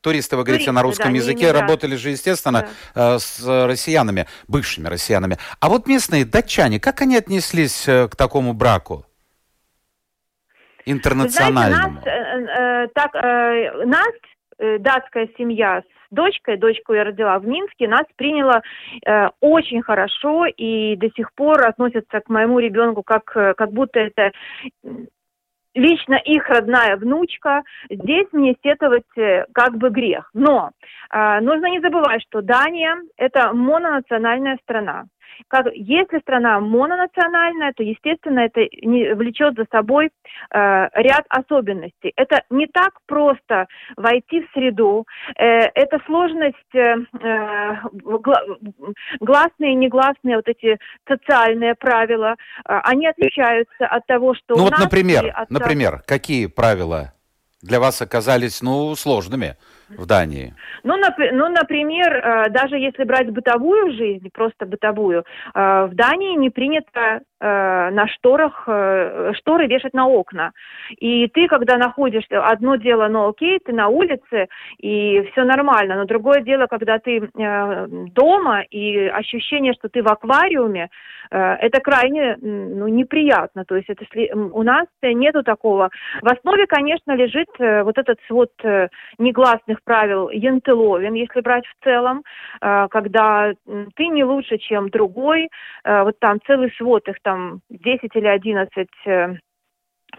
Туристы, 0.00 0.36
вы 0.36 0.42
говорите, 0.42 0.64
туристы, 0.64 0.72
на 0.72 0.82
русском 0.82 1.12
да, 1.12 1.16
языке, 1.18 1.52
работали 1.52 1.94
же, 1.94 2.10
естественно, 2.10 2.68
да. 2.94 3.14
Э, 3.14 3.18
с 3.18 3.66
россиянами, 3.66 4.26
бывшими 4.48 4.88
россиянами. 4.88 5.38
А 5.60 5.68
вот 5.68 5.86
местные 5.86 6.24
датчане, 6.24 6.80
как 6.80 7.02
они 7.02 7.16
отнеслись 7.16 7.84
к 7.84 8.16
такому 8.16 8.52
браку? 8.52 9.06
Интернациональному. 10.86 12.00
Знаете, 12.02 12.10
нас, 12.40 12.54
э, 12.58 12.84
э, 12.84 12.88
так, 12.94 13.14
э, 13.14 13.84
нас, 13.84 14.12
э, 14.58 14.78
датская 14.78 15.28
семья 15.36 15.82
с 15.82 16.14
дочкой, 16.14 16.56
дочку 16.56 16.92
я 16.94 17.04
родила 17.04 17.38
в 17.38 17.46
Минске, 17.46 17.88
нас 17.88 18.04
приняла 18.16 18.62
э, 19.06 19.28
очень 19.40 19.82
хорошо 19.82 20.46
и 20.46 20.96
до 20.96 21.08
сих 21.10 21.32
пор 21.34 21.66
относятся 21.66 22.20
к 22.20 22.28
моему 22.28 22.58
ребенку 22.58 23.02
как, 23.02 23.36
э, 23.36 23.54
как 23.54 23.72
будто 23.72 23.98
это 24.00 24.32
лично 25.74 26.16
их 26.16 26.48
родная 26.48 26.96
внучка, 26.96 27.62
здесь 27.90 28.26
мне 28.32 28.54
сетовать 28.62 29.04
э, 29.16 29.46
как 29.52 29.76
бы 29.76 29.90
грех. 29.90 30.30
Но 30.34 30.70
э, 31.10 31.40
нужно 31.40 31.66
не 31.66 31.80
забывать, 31.80 32.22
что 32.22 32.42
Дания– 32.42 32.96
это 33.16 33.52
мононациональная 33.52 34.58
страна. 34.62 35.04
Как, 35.48 35.66
если 35.74 36.18
страна 36.20 36.60
мононациональная, 36.60 37.72
то, 37.74 37.82
естественно, 37.82 38.40
это 38.40 38.60
не, 38.82 39.14
влечет 39.14 39.56
за 39.56 39.66
собой 39.70 40.06
э, 40.06 40.88
ряд 40.94 41.24
особенностей. 41.28 42.12
Это 42.16 42.42
не 42.50 42.66
так 42.66 42.92
просто 43.06 43.66
войти 43.96 44.42
в 44.42 44.50
среду, 44.52 45.06
э, 45.36 45.44
это 45.44 45.98
сложность 46.06 46.74
э, 46.74 46.96
э 47.20 47.76
гла, 47.92 48.42
гласные 49.20 49.72
и 49.72 49.76
негласные 49.76 50.36
вот 50.36 50.48
эти 50.48 50.78
социальные 51.08 51.74
правила, 51.74 52.34
э, 52.34 52.80
они 52.84 53.06
отличаются 53.06 53.86
от 53.86 54.06
того, 54.06 54.34
что 54.34 54.54
ну 54.56 54.62
у 54.62 54.64
вот, 54.64 54.72
нас 54.72 54.80
например, 54.80 55.32
от... 55.34 55.50
например, 55.50 56.02
какие 56.06 56.46
правила 56.46 57.12
для 57.62 57.78
вас 57.80 58.02
оказались, 58.02 58.60
ну, 58.60 58.94
сложными? 58.96 59.56
В 59.96 60.06
Дании? 60.06 60.54
Ну, 60.84 60.98
нап- 60.98 61.32
ну, 61.32 61.48
например, 61.48 62.12
э, 62.12 62.50
даже 62.50 62.76
если 62.76 63.04
брать 63.04 63.30
бытовую 63.30 63.92
жизнь, 63.92 64.28
просто 64.32 64.66
бытовую, 64.66 65.24
э, 65.54 65.86
в 65.86 65.94
Дании 65.94 66.36
не 66.36 66.50
принято 66.50 67.20
э, 67.40 67.90
на 67.90 68.06
шторах 68.08 68.62
шторы 68.62 69.66
вешать 69.66 69.94
на 69.94 70.06
окна. 70.06 70.52
И 70.98 71.26
ты, 71.28 71.48
когда 71.48 71.76
находишься, 71.76 72.44
одно 72.46 72.76
дело, 72.76 73.08
ну 73.08 73.28
окей, 73.28 73.58
ты 73.58 73.72
на 73.72 73.88
улице, 73.88 74.48
и 74.78 75.28
все 75.32 75.44
нормально, 75.44 75.96
но 75.96 76.04
другое 76.04 76.40
дело, 76.40 76.66
когда 76.66 76.98
ты 76.98 77.28
дома, 77.34 78.62
и 78.70 79.06
ощущение, 79.06 79.72
что 79.74 79.88
ты 79.88 80.02
в 80.02 80.08
аквариуме, 80.08 80.88
это 81.30 81.80
крайне 81.80 82.36
ну, 82.40 82.86
неприятно. 82.88 83.64
То 83.64 83.76
есть 83.76 83.88
это, 83.88 84.04
у 84.36 84.62
нас 84.62 84.86
нету 85.02 85.42
такого. 85.42 85.90
В 86.20 86.32
основе, 86.32 86.66
конечно, 86.66 87.12
лежит 87.16 87.48
вот 87.58 87.98
этот 87.98 88.18
свод 88.28 88.50
негласных 89.18 89.81
правил 89.84 90.30
Янтеловин, 90.30 91.14
если 91.14 91.40
брать 91.40 91.64
в 91.66 91.84
целом, 91.84 92.22
э, 92.60 92.88
когда 92.90 93.52
ты 93.96 94.06
не 94.06 94.24
лучше, 94.24 94.58
чем 94.58 94.90
другой, 94.90 95.48
э, 95.84 96.02
вот 96.02 96.18
там 96.18 96.38
целый 96.46 96.72
свод, 96.76 97.08
их 97.08 97.16
там 97.22 97.60
10 97.70 98.10
или 98.14 98.26
11 98.26 98.88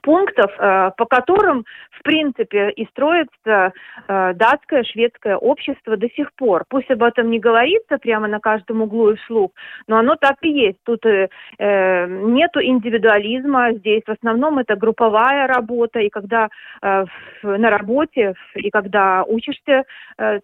пунктов, 0.04 0.52
э, 0.60 0.92
по 0.98 1.06
которым, 1.06 1.66
в 1.92 2.04
принципе, 2.04 2.70
и 2.72 2.86
строится 2.88 3.72
э, 4.08 4.34
датское, 4.34 4.84
шведское 4.84 5.38
общество 5.38 5.98
до 5.98 6.10
сих 6.10 6.34
пор. 6.34 6.66
Пусть 6.70 6.92
об 6.92 7.02
этом 7.02 7.32
не 7.32 7.40
говорится 7.40 7.98
прямо 7.98 8.28
на 8.28 8.40
каждом 8.40 8.82
углу 8.82 9.12
и 9.12 9.16
вслух, 9.16 9.52
но 9.88 9.98
оно 9.98 10.16
так 10.16 10.36
и 10.42 10.50
есть. 10.50 10.78
Тут 10.84 11.06
э, 11.06 11.30
нету 11.58 12.62
индивидуализма, 12.62 13.74
здесь 13.74 14.04
в 14.06 14.12
основном 14.12 14.60
это 14.60 14.76
групповая 14.76 15.48
работа, 15.48 16.00
и 16.00 16.10
когда 16.10 16.50
на 16.82 17.70
работе, 17.70 18.34
и 18.56 18.70
когда 18.70 19.24
учишься, 19.24 19.84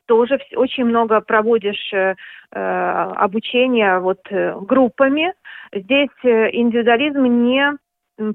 тоже 0.06 0.40
очень 0.56 0.86
много 0.86 1.20
проводишь 1.20 1.92
обучения 2.52 4.00
вот 4.00 4.22
группами. 4.32 5.34
Здесь 5.74 6.10
индивидуализм 6.24 7.24
не 7.24 7.78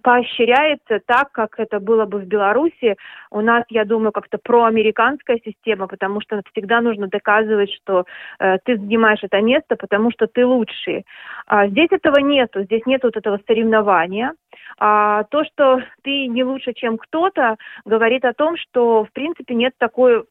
поощряется 0.03 1.01
так, 1.07 1.33
как 1.33 1.59
это 1.59 1.81
было 1.81 2.07
бы 2.07 2.19
в 2.19 2.27
Беларуси. 2.27 2.97
У 3.31 3.41
нас, 3.41 3.65
я 3.69 3.85
думаю, 3.85 4.13
как-то 4.13 4.39
проамериканская 4.39 5.41
система, 5.45 5.87
потому 5.87 6.21
что 6.21 6.41
всегда 6.53 6.81
нужно 6.81 7.09
доказывать, 7.09 7.73
что 7.73 8.05
э, 8.39 8.59
ты 8.65 8.77
занимаешь 8.77 9.23
это 9.23 9.41
место, 9.41 9.77
потому 9.77 10.11
что 10.11 10.27
ты 10.27 10.47
лучший. 10.47 11.05
А 11.47 11.69
здесь 11.69 11.89
этого 11.91 12.19
нету, 12.19 12.63
здесь 12.63 12.83
нет 12.87 13.03
вот 13.03 13.17
этого 13.17 13.39
соревнования. 13.47 14.33
А 14.79 15.25
то, 15.25 15.45
что 15.45 15.83
ты 16.03 16.27
не 16.29 16.45
лучше, 16.45 16.73
чем 16.73 16.97
кто-то, 16.97 17.57
говорит 17.85 18.25
о 18.25 18.33
том, 18.33 18.57
что, 18.57 19.05
в 19.05 19.13
принципе, 19.13 19.55
нет 19.55 19.75
такой 19.79 20.25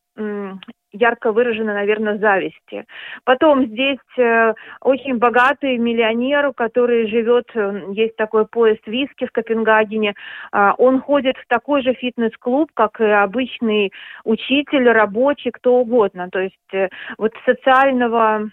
ярко 0.94 1.32
выраженной, 1.32 1.74
наверное, 1.74 2.18
зависти. 2.18 2.86
Потом 3.24 3.66
здесь 3.66 3.98
э, 4.18 4.54
очень 4.82 5.18
богатый 5.18 5.78
миллионер, 5.78 6.54
который 6.54 7.08
живет, 7.08 7.50
э, 7.56 7.82
есть 7.92 8.16
такой 8.16 8.46
поезд 8.46 8.86
виски 8.86 9.26
в 9.26 9.32
Копенгагене, 9.32 10.14
э, 10.54 10.72
он 10.78 11.02
ходит 11.02 11.36
в 11.38 11.48
такой 11.48 11.82
же 11.82 11.94
фитнес-клуб, 11.94 12.72
как 12.74 13.02
и 13.02 13.06
обычный 13.06 13.92
учитель, 14.24 14.90
рабочий, 14.90 15.52
кто 15.52 15.80
угодно. 15.80 16.30
То 16.32 16.40
есть 16.40 16.74
э, 16.74 16.90
вот 17.18 17.34
социального, 17.46 18.50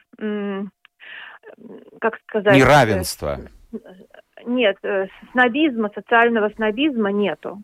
как 2.00 2.18
сказать... 2.26 2.56
Неравенства. 2.56 3.38
Нет, 4.47 4.78
снобизма, 5.32 5.90
социального 5.94 6.49
снобизма 6.50 7.12
нету. 7.12 7.62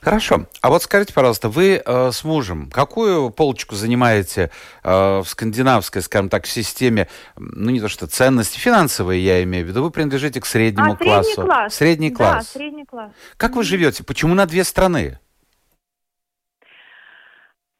Хорошо. 0.00 0.46
А 0.60 0.70
вот 0.70 0.82
скажите, 0.82 1.12
пожалуйста, 1.12 1.48
вы 1.48 1.82
э, 1.84 2.10
с 2.12 2.24
мужем 2.24 2.70
какую 2.70 3.30
полочку 3.30 3.74
занимаете 3.74 4.50
э, 4.82 5.18
в 5.20 5.24
скандинавской, 5.26 6.02
скажем 6.02 6.28
так, 6.28 6.46
системе, 6.46 7.08
ну 7.36 7.70
не 7.70 7.80
то 7.80 7.88
что 7.88 8.06
ценности, 8.06 8.58
финансовые 8.58 9.24
я 9.24 9.42
имею 9.42 9.64
в 9.64 9.68
виду, 9.68 9.82
вы 9.82 9.90
принадлежите 9.90 10.40
к 10.40 10.46
среднему 10.46 10.92
а, 10.92 10.96
классу. 10.96 11.30
Средний 11.30 11.44
класс. 11.44 11.74
Средний 11.74 12.10
класс. 12.10 12.46
Да, 12.46 12.58
средний 12.58 12.84
класс. 12.84 13.12
Как 13.36 13.56
вы 13.56 13.64
живете? 13.64 14.04
Почему 14.04 14.34
на 14.34 14.46
две 14.46 14.64
страны? 14.64 15.18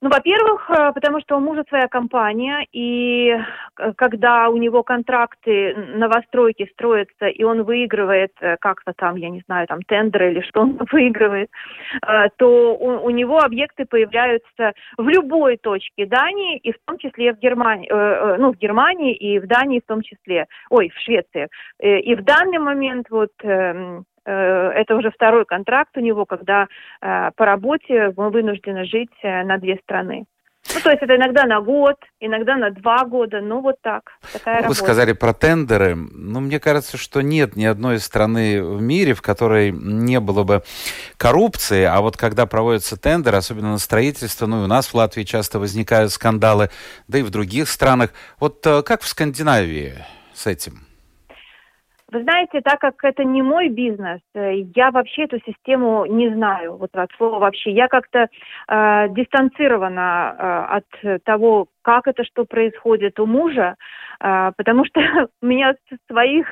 Ну, 0.02 0.08
во-первых, 0.10 0.68
э, 0.68 0.92
потому 0.92 1.20
что 1.20 1.36
у 1.36 1.40
мужа 1.40 1.62
своя 1.68 1.86
компания, 1.86 2.66
и 2.72 3.28
э, 3.28 3.92
когда 3.94 4.48
у 4.48 4.56
него 4.56 4.82
контракты 4.82 5.76
новостройки 5.76 6.68
строятся, 6.72 7.26
и 7.26 7.44
он 7.44 7.62
выигрывает 7.62 8.32
э, 8.40 8.56
как-то 8.60 8.94
там, 8.96 9.14
я 9.14 9.30
не 9.30 9.42
знаю, 9.46 9.68
там 9.68 9.80
тендеры 9.82 10.32
или 10.32 10.40
что 10.40 10.62
он 10.62 10.80
выигрывает, 10.90 11.50
то 12.36 12.74
у, 12.74 13.06
у 13.06 13.10
него 13.10 13.38
объекты 13.38 13.84
появляются 13.84 14.72
в 14.98 15.08
любой 15.08 15.56
точке 15.56 16.06
Дании, 16.06 16.58
и 16.58 16.72
в 16.72 16.76
том 16.84 16.98
числе 16.98 17.32
в 17.32 17.38
Германии, 17.38 17.88
ну, 18.38 18.52
в 18.52 18.56
Германии 18.56 19.14
и 19.14 19.38
в 19.38 19.46
Дании 19.46 19.80
в 19.80 19.86
том 19.86 20.02
числе, 20.02 20.46
ой, 20.70 20.90
в 20.90 20.98
Швеции. 20.98 21.48
И 21.80 22.14
в 22.16 22.24
данный 22.24 22.58
момент 22.58 23.06
вот 23.10 23.30
эм, 23.44 24.04
это 24.30 24.96
уже 24.96 25.10
второй 25.10 25.44
контракт 25.44 25.96
у 25.96 26.00
него, 26.00 26.26
когда 26.26 26.66
э, 27.00 27.30
по 27.36 27.44
работе 27.44 28.12
мы 28.16 28.30
вынуждены 28.30 28.84
жить 28.84 29.10
э, 29.22 29.44
на 29.44 29.58
две 29.58 29.76
страны. 29.82 30.24
Ну, 30.72 30.80
то 30.80 30.90
есть 30.90 31.02
это 31.02 31.16
иногда 31.16 31.44
на 31.44 31.60
год, 31.60 31.96
иногда 32.20 32.56
на 32.56 32.70
два 32.70 33.04
года, 33.04 33.40
ну 33.40 33.60
вот 33.60 33.76
так. 33.82 34.12
Такая 34.32 34.58
Вы 34.58 34.62
работа. 34.62 34.78
сказали 34.78 35.12
про 35.12 35.32
тендеры. 35.32 35.96
Ну, 35.96 36.38
мне 36.38 36.60
кажется, 36.60 36.96
что 36.96 37.20
нет 37.20 37.56
ни 37.56 37.64
одной 37.64 37.98
страны 37.98 38.62
в 38.62 38.80
мире, 38.80 39.14
в 39.14 39.22
которой 39.22 39.72
не 39.72 40.20
было 40.20 40.44
бы 40.44 40.62
коррупции, 41.16 41.82
а 41.82 42.00
вот 42.00 42.16
когда 42.16 42.46
проводятся 42.46 42.96
тендеры, 42.96 43.38
особенно 43.38 43.72
на 43.72 43.78
строительство, 43.78 44.46
ну 44.46 44.60
и 44.60 44.64
у 44.64 44.68
нас 44.68 44.86
в 44.86 44.94
Латвии 44.94 45.24
часто 45.24 45.58
возникают 45.58 46.12
скандалы, 46.12 46.70
да 47.08 47.18
и 47.18 47.22
в 47.22 47.30
других 47.30 47.68
странах. 47.68 48.10
Вот 48.38 48.62
как 48.62 49.02
в 49.02 49.08
Скандинавии 49.08 49.94
с 50.32 50.46
этим? 50.46 50.91
Вы 52.12 52.24
знаете, 52.24 52.60
так 52.60 52.78
как 52.78 53.02
это 53.04 53.24
не 53.24 53.40
мой 53.40 53.70
бизнес, 53.70 54.20
э, 54.34 54.64
я 54.76 54.90
вообще 54.90 55.22
эту 55.22 55.38
систему 55.46 56.04
не 56.04 56.28
знаю, 56.28 56.76
вот 56.76 56.90
от 56.92 57.10
слова 57.16 57.38
вообще. 57.38 57.70
Я 57.72 57.88
как-то 57.88 58.28
э, 58.68 59.08
дистанцирована 59.08 60.36
э, 60.38 60.76
от 60.76 61.22
того, 61.24 61.68
как 61.82 62.06
это 62.06 62.24
что 62.24 62.44
происходит 62.44 63.18
у 63.20 63.26
мужа, 63.26 63.76
а, 64.20 64.52
потому 64.56 64.84
что 64.84 65.00
у 65.42 65.46
меня 65.46 65.74
своих 66.10 66.46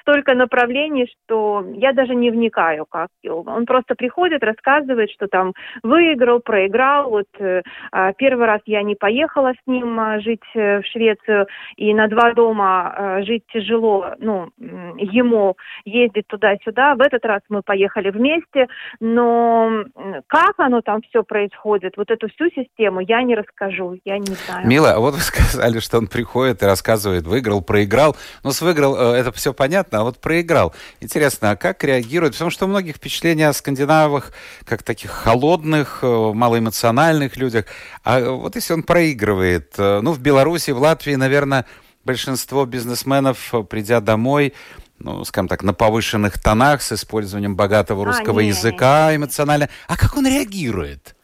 столько 0.00 0.34
направлений, 0.34 1.08
что 1.24 1.64
я 1.74 1.92
даже 1.92 2.14
не 2.14 2.30
вникаю, 2.30 2.86
как 2.88 3.08
он 3.28 3.66
просто 3.66 3.94
приходит, 3.96 4.44
рассказывает, 4.44 5.10
что 5.10 5.26
там 5.26 5.52
выиграл, 5.82 6.40
проиграл. 6.40 7.10
Вот 7.10 7.26
э, 7.40 7.62
а, 7.90 8.12
первый 8.12 8.46
раз 8.46 8.60
я 8.66 8.82
не 8.82 8.94
поехала 8.94 9.52
с 9.52 9.66
ним 9.66 9.98
а, 9.98 10.20
жить 10.20 10.44
э, 10.54 10.80
в 10.80 10.86
Швецию, 10.86 11.46
и 11.76 11.92
на 11.94 12.06
два 12.08 12.32
дома 12.32 13.22
жить 13.26 13.42
тяжело, 13.52 14.14
ну, 14.18 14.50
ему 14.58 15.56
ездить 15.84 16.26
туда-сюда. 16.28 16.94
В 16.94 17.00
этот 17.00 17.24
раз 17.24 17.40
мы 17.48 17.62
поехали 17.62 18.10
вместе, 18.10 18.68
но 19.00 19.84
как 20.26 20.54
оно 20.58 20.80
там 20.80 21.02
все 21.02 21.22
происходит, 21.22 21.96
вот 21.96 22.10
эту 22.10 22.28
всю 22.28 22.50
систему 22.50 23.00
я 23.00 23.22
не 23.22 23.34
расскажу, 23.34 23.98
я 24.04 24.18
не 24.18 24.26
знаю. 24.26 24.66
Мила, 24.76 24.92
а 24.92 24.98
вот 24.98 25.14
вы 25.14 25.20
сказали, 25.22 25.78
что 25.80 25.96
он 25.96 26.06
приходит 26.06 26.62
и 26.62 26.66
рассказывает, 26.66 27.26
выиграл, 27.26 27.62
проиграл. 27.62 28.14
Ну, 28.42 28.52
с 28.52 28.60
выиграл, 28.60 28.94
э, 28.94 29.16
это 29.16 29.32
все 29.32 29.54
понятно, 29.54 30.00
а 30.00 30.02
вот 30.02 30.20
проиграл. 30.20 30.74
Интересно, 31.00 31.52
а 31.52 31.56
как 31.56 31.82
реагирует? 31.82 32.34
Потому 32.34 32.50
что 32.50 32.66
у 32.66 32.68
многих 32.68 32.96
впечатления 32.96 33.48
о 33.48 33.54
скандинавах, 33.54 34.32
как 34.66 34.82
таких 34.82 35.10
холодных, 35.10 36.00
э, 36.02 36.06
малоэмоциональных 36.06 37.38
людях. 37.38 37.64
А 38.04 38.20
вот 38.20 38.54
если 38.54 38.74
он 38.74 38.82
проигрывает, 38.82 39.72
э, 39.78 40.00
ну, 40.02 40.12
в 40.12 40.20
Беларуси, 40.20 40.72
в 40.72 40.78
Латвии, 40.78 41.14
наверное, 41.14 41.64
большинство 42.04 42.66
бизнесменов, 42.66 43.54
придя 43.70 44.00
домой, 44.00 44.52
ну, 44.98 45.24
скажем 45.24 45.48
так, 45.48 45.62
на 45.62 45.72
повышенных 45.72 46.38
тонах 46.38 46.82
с 46.82 46.92
использованием 46.92 47.56
богатого 47.56 48.02
а, 48.02 48.04
русского 48.04 48.40
а, 48.40 48.42
не, 48.42 48.50
языка 48.50 49.16
эмоционально. 49.16 49.70
А 49.88 49.96
как 49.96 50.18
он 50.18 50.26
реагирует? 50.26 51.16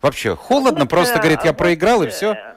Вообще, 0.00 0.36
холодно, 0.36 0.80
вот, 0.80 0.90
просто 0.90 1.18
говорит, 1.18 1.40
я 1.44 1.52
вот, 1.52 1.58
проиграл 1.58 2.02
и 2.02 2.08
все? 2.08 2.53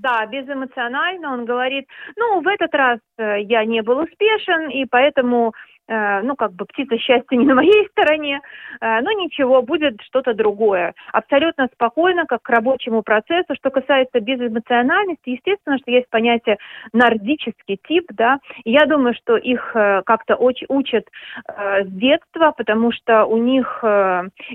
Да, 0.00 0.24
безэмоционально. 0.26 1.32
Он 1.32 1.44
говорит, 1.44 1.88
ну, 2.16 2.40
в 2.40 2.46
этот 2.46 2.72
раз 2.72 3.00
э, 3.18 3.40
я 3.42 3.64
не 3.64 3.82
был 3.82 3.98
успешен, 3.98 4.70
и 4.70 4.84
поэтому 4.84 5.54
ну, 5.88 6.36
как 6.36 6.52
бы 6.52 6.66
птица 6.66 6.98
счастья 6.98 7.36
не 7.36 7.46
на 7.46 7.54
моей 7.54 7.88
стороне, 7.88 8.40
э, 8.80 9.00
но 9.00 9.12
ничего, 9.12 9.62
будет 9.62 10.00
что-то 10.02 10.34
другое. 10.34 10.94
Абсолютно 11.12 11.68
спокойно, 11.72 12.26
как 12.26 12.42
к 12.42 12.48
рабочему 12.50 13.02
процессу. 13.02 13.54
Что 13.54 13.70
касается 13.70 14.20
безэмоциональности, 14.20 15.30
естественно, 15.30 15.78
что 15.78 15.90
есть 15.90 16.08
понятие 16.10 16.58
нордический 16.92 17.78
тип, 17.88 18.06
да, 18.12 18.38
и 18.64 18.72
я 18.72 18.86
думаю, 18.86 19.14
что 19.14 19.36
их 19.36 19.72
э, 19.74 20.02
как-то 20.04 20.34
очень 20.36 20.66
учат 20.68 21.06
с 21.46 21.86
детства, 21.86 22.52
потому 22.56 22.92
что 22.92 23.24
у 23.24 23.36
них 23.36 23.82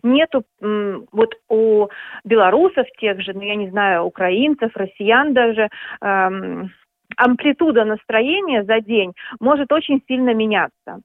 нету, 0.03 0.43
вот 0.59 1.35
у 1.49 1.87
белорусов 2.23 2.85
тех 2.99 3.21
же, 3.21 3.33
ну, 3.33 3.41
я 3.41 3.55
не 3.55 3.69
знаю, 3.69 4.03
украинцев, 4.03 4.71
россиян 4.75 5.33
даже, 5.33 5.69
эм, 6.01 6.71
амплитуда 7.17 7.85
настроения 7.85 8.63
за 8.63 8.79
день 8.81 9.13
может 9.39 9.71
очень 9.71 10.01
сильно 10.07 10.33
меняться. 10.33 11.01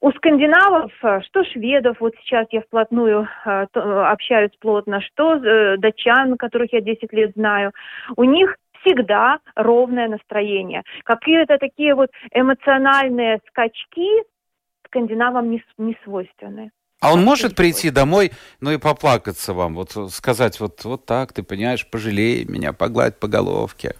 У 0.00 0.12
скандинавов, 0.12 0.92
э, 1.02 1.20
что 1.22 1.44
шведов, 1.44 1.96
вот 1.98 2.12
сейчас 2.20 2.46
я 2.50 2.60
вплотную 2.60 3.26
э, 3.46 3.66
общаюсь 3.72 4.52
плотно, 4.60 5.00
что 5.00 5.36
э, 5.36 5.78
датчан, 5.78 6.36
которых 6.36 6.74
я 6.74 6.82
10 6.82 7.10
лет 7.12 7.32
знаю, 7.34 7.72
у 8.16 8.24
них 8.24 8.54
всегда 8.82 9.38
ровное 9.56 10.08
настроение. 10.08 10.82
Какие-то 11.04 11.56
такие 11.56 11.94
вот 11.94 12.10
эмоциональные 12.32 13.40
скачки 13.48 14.24
скандинавам 14.86 15.50
не, 15.50 15.64
не 15.78 15.96
свойственны. 16.04 16.70
А 17.00 17.12
он 17.12 17.24
может 17.24 17.54
прийти 17.54 17.90
домой, 17.90 18.32
ну 18.60 18.70
и 18.70 18.78
поплакаться 18.78 19.52
вам, 19.52 19.74
вот 19.74 19.92
сказать 20.12 20.60
вот, 20.60 20.84
вот 20.84 21.04
так, 21.04 21.32
ты 21.32 21.42
понимаешь, 21.42 21.86
пожалей 21.86 22.44
меня, 22.44 22.72
погладь 22.72 23.18
по 23.18 23.26
головке. 23.26 23.94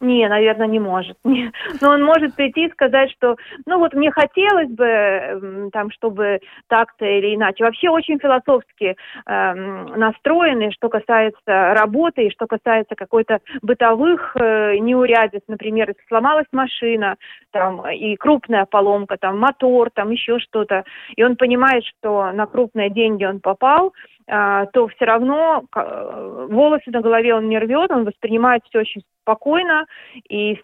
Не, 0.00 0.28
наверное, 0.28 0.66
не 0.66 0.78
может. 0.78 1.16
Но 1.24 1.90
он 1.90 2.04
может 2.04 2.34
прийти 2.34 2.66
и 2.66 2.70
сказать, 2.70 3.10
что, 3.12 3.36
ну 3.64 3.78
вот 3.78 3.94
мне 3.94 4.10
хотелось 4.10 4.68
бы, 4.68 5.70
там, 5.72 5.90
чтобы 5.90 6.40
так-то 6.68 7.06
или 7.06 7.34
иначе. 7.34 7.64
Вообще 7.64 7.88
очень 7.88 8.18
философски 8.18 8.96
э, 9.26 9.54
настроены, 9.54 10.70
что 10.72 10.90
касается 10.90 11.74
работы 11.74 12.26
и 12.26 12.30
что 12.30 12.46
касается 12.46 12.94
какой-то 12.94 13.40
бытовых 13.62 14.36
э, 14.36 14.76
неурядиц. 14.78 15.42
Например, 15.48 15.88
если 15.88 16.02
сломалась 16.08 16.46
машина, 16.52 17.16
там, 17.50 17.88
и 17.88 18.16
крупная 18.16 18.66
поломка, 18.66 19.16
там, 19.16 19.38
мотор, 19.38 19.90
там, 19.90 20.10
еще 20.10 20.38
что-то, 20.38 20.84
и 21.14 21.24
он 21.24 21.36
понимает, 21.36 21.84
что 21.84 22.32
на 22.32 22.46
крупные 22.46 22.90
деньги 22.90 23.24
он 23.24 23.40
попал, 23.40 23.88
а, 23.88 23.92
то 24.26 24.88
все 24.88 25.04
равно 25.04 25.64
волосы 25.72 26.90
на 26.90 27.00
голове 27.00 27.34
он 27.34 27.48
не 27.48 27.58
рвет, 27.58 27.90
он 27.92 28.04
воспринимает 28.04 28.62
все 28.68 28.80
очень 28.80 29.02
спокойно 29.26 29.86
и 30.28 30.54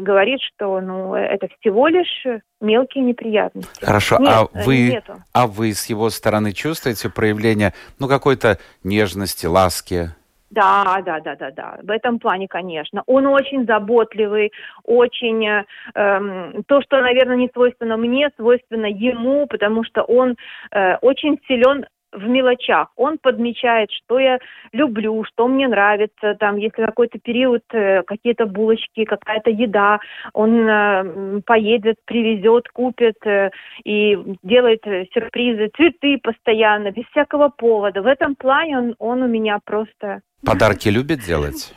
говорит, 0.00 0.40
что 0.42 0.80
ну, 0.80 1.14
это 1.14 1.48
всего 1.58 1.88
лишь 1.88 2.24
мелкие 2.60 3.02
неприятности. 3.02 3.84
Хорошо, 3.84 4.18
Нет, 4.20 4.28
а 4.30 4.44
э, 4.54 4.64
вы, 4.64 4.90
нету. 4.92 5.14
а 5.34 5.46
вы 5.48 5.72
с 5.72 5.86
его 5.86 6.08
стороны 6.10 6.52
чувствуете 6.52 7.10
проявление 7.10 7.72
ну, 7.98 8.06
какой-то 8.06 8.58
нежности, 8.84 9.46
ласки? 9.46 10.10
Да, 10.50 11.00
да, 11.04 11.18
да, 11.20 11.34
да, 11.34 11.50
да. 11.50 11.78
В 11.82 11.90
этом 11.90 12.18
плане, 12.18 12.46
конечно. 12.46 13.02
Он 13.06 13.26
очень 13.26 13.64
заботливый, 13.66 14.52
очень 14.84 15.44
э, 15.46 15.64
эм, 15.94 16.62
то, 16.64 16.82
что, 16.82 17.00
наверное, 17.00 17.36
не 17.36 17.50
свойственно 17.52 17.96
мне, 17.96 18.30
свойственно 18.36 18.86
ему, 18.86 19.46
потому 19.46 19.82
что 19.82 20.02
он 20.02 20.36
э, 20.70 20.96
очень 20.96 21.40
силен 21.48 21.86
в 22.12 22.28
мелочах. 22.28 22.88
Он 22.96 23.18
подмечает, 23.18 23.90
что 23.90 24.18
я 24.18 24.38
люблю, 24.72 25.24
что 25.24 25.48
мне 25.48 25.68
нравится. 25.68 26.34
Там, 26.38 26.56
если 26.56 26.84
какой-то 26.84 27.18
период, 27.18 27.62
э, 27.72 28.02
какие-то 28.02 28.46
булочки, 28.46 29.04
какая-то 29.04 29.50
еда, 29.50 29.98
он 30.32 30.68
э, 30.68 31.40
поедет, 31.46 31.96
привезет, 32.04 32.68
купит 32.68 33.16
э, 33.26 33.50
и 33.84 34.18
делает 34.42 34.84
сюрпризы, 35.12 35.70
цветы 35.76 36.18
постоянно, 36.22 36.90
без 36.90 37.04
всякого 37.06 37.48
повода. 37.48 38.02
В 38.02 38.06
этом 38.06 38.34
плане 38.36 38.78
он, 38.78 38.94
он 38.98 39.22
у 39.22 39.28
меня 39.28 39.58
просто... 39.64 40.20
Подарки 40.44 40.88
любит 40.88 41.20
делать? 41.20 41.74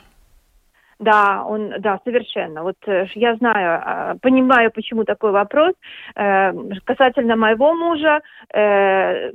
Да, 0.99 1.43
он, 1.45 1.73
да, 1.79 1.99
совершенно. 2.05 2.63
Вот 2.63 2.77
э, 2.88 3.08
я 3.15 3.36
знаю, 3.36 3.81
а, 3.84 4.15
понимаю, 4.21 4.71
почему 4.71 5.03
такой 5.03 5.31
вопрос. 5.31 5.73
Э, 6.15 6.53
касательно 6.86 7.36
моего 7.36 7.73
мужа, 7.73 8.21
э, 8.53 9.31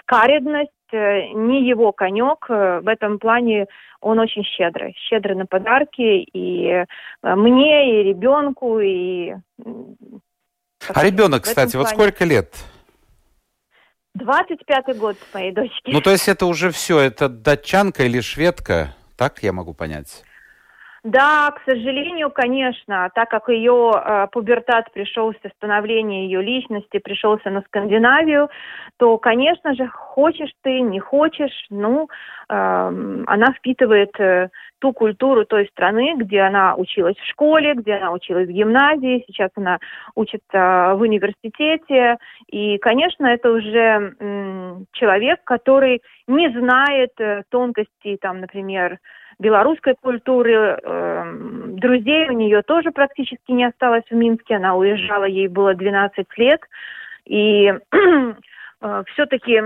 скаредность 0.00 0.70
не 0.92 1.68
его 1.68 1.92
конек. 1.92 2.48
В 2.48 2.88
этом 2.88 3.20
плане 3.20 3.66
он 4.00 4.18
очень 4.18 4.42
щедрый. 4.42 4.92
Щедрый 5.08 5.36
на 5.36 5.46
подарки 5.46 6.02
и 6.02 6.84
мне, 7.22 8.00
и 8.00 8.02
ребенку, 8.08 8.80
и... 8.80 9.34
А 10.92 11.04
ребенок, 11.04 11.44
кстати, 11.44 11.76
плане... 11.76 11.84
вот 11.84 11.94
сколько 11.94 12.24
лет? 12.24 12.52
25-й 14.18 14.94
год 14.94 15.16
моей 15.32 15.52
дочки. 15.52 15.92
Ну, 15.92 16.00
то 16.00 16.10
есть 16.10 16.26
это 16.26 16.46
уже 16.46 16.72
все, 16.72 16.98
это 16.98 17.28
датчанка 17.28 18.02
или 18.02 18.20
шведка? 18.20 18.96
Так 19.16 19.44
я 19.44 19.52
могу 19.52 19.74
понять? 19.74 20.24
Да, 21.02 21.50
к 21.52 21.62
сожалению, 21.64 22.30
конечно, 22.30 23.08
так 23.14 23.30
как 23.30 23.48
ее 23.48 23.90
э, 23.94 24.26
пубертат 24.30 24.92
пришелся, 24.92 25.50
становление 25.56 26.24
ее 26.24 26.42
личности 26.42 26.98
пришелся 26.98 27.48
на 27.48 27.62
Скандинавию, 27.62 28.50
то, 28.98 29.16
конечно 29.16 29.74
же, 29.74 29.86
хочешь 29.88 30.52
ты, 30.62 30.80
не 30.80 31.00
хочешь, 31.00 31.66
ну, 31.70 32.04
э, 32.04 32.52
она 32.52 33.46
впитывает 33.56 34.10
э, 34.20 34.50
ту 34.78 34.92
культуру 34.92 35.46
той 35.46 35.68
страны, 35.68 36.16
где 36.18 36.40
она 36.40 36.74
училась 36.74 37.16
в 37.16 37.26
школе, 37.30 37.72
где 37.74 37.94
она 37.94 38.12
училась 38.12 38.48
в 38.48 38.52
гимназии, 38.52 39.24
сейчас 39.26 39.50
она 39.56 39.78
учится 40.14 40.92
в 40.96 41.00
университете, 41.00 42.18
и, 42.48 42.76
конечно, 42.76 43.26
это 43.26 43.50
уже 43.50 44.14
э, 44.18 44.76
человек, 44.92 45.40
который 45.44 46.02
не 46.26 46.50
знает 46.50 47.12
э, 47.20 47.44
тонкостей, 47.48 48.18
там, 48.18 48.40
например, 48.40 48.98
белорусской 49.40 49.94
культуры. 50.00 50.78
Э, 50.82 51.32
друзей 51.78 52.28
у 52.28 52.32
нее 52.32 52.62
тоже 52.62 52.92
практически 52.92 53.50
не 53.50 53.64
осталось 53.64 54.04
в 54.08 54.14
Минске. 54.14 54.56
Она 54.56 54.76
уезжала, 54.76 55.24
ей 55.24 55.48
было 55.48 55.74
12 55.74 56.26
лет. 56.36 56.60
И 57.24 57.72
э, 57.92 59.02
все-таки 59.12 59.62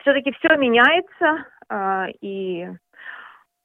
все-таки 0.00 0.32
все 0.32 0.56
меняется. 0.56 1.44
Э, 1.68 2.06
и, 2.20 2.68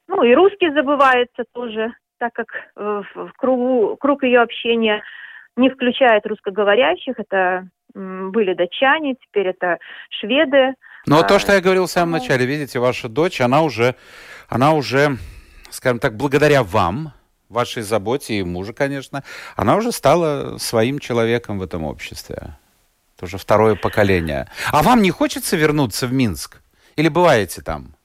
ну, 0.08 0.24
и 0.24 0.34
русский 0.34 0.72
забывается 0.72 1.44
тоже, 1.54 1.94
так 2.18 2.34
как 2.34 2.48
в, 2.76 3.06
в 3.14 3.34
кругу, 3.38 3.96
круг 3.98 4.24
ее 4.24 4.42
общения 4.42 5.04
не 5.56 5.70
включает 5.70 6.26
русскоговорящих. 6.26 7.20
Это 7.20 7.68
были 7.94 8.56
датчане, 8.56 9.16
теперь 9.16 9.50
это 9.50 9.78
шведы. 10.10 10.74
Но 11.06 11.20
а, 11.20 11.24
то, 11.24 11.40
что 11.40 11.54
я 11.54 11.62
говорил 11.62 11.86
в 11.86 11.92
самом 11.92 12.12
ну, 12.12 12.18
начале, 12.20 12.46
видите, 12.46 12.80
ваша 12.80 13.10
дочь, 13.10 13.42
она 13.42 13.62
уже, 13.62 13.96
она 14.48 14.74
уже, 14.74 15.18
скажем 15.70 16.00
так, 16.00 16.16
благодаря 16.16 16.64
вам, 16.64 17.14
вашей 17.50 17.84
заботе 17.84 18.36
и 18.36 18.44
мужа, 18.44 18.74
конечно, 18.74 19.24
она 19.56 19.76
уже 19.76 19.92
стала 19.92 20.58
своим 20.58 21.00
человеком 21.00 21.60
в 21.60 21.64
этом 21.64 21.84
обществе. 21.84 22.58
Тоже 23.20 23.38
второе 23.38 23.76
поколение. 23.76 24.50
А 24.72 24.82
вам 24.82 25.02
не 25.02 25.12
хочется 25.12 25.56
вернуться 25.56 26.08
в 26.08 26.14
Минск? 26.14 26.62
Или 26.96 27.10
бываете 27.10 27.62
там? 27.62 27.96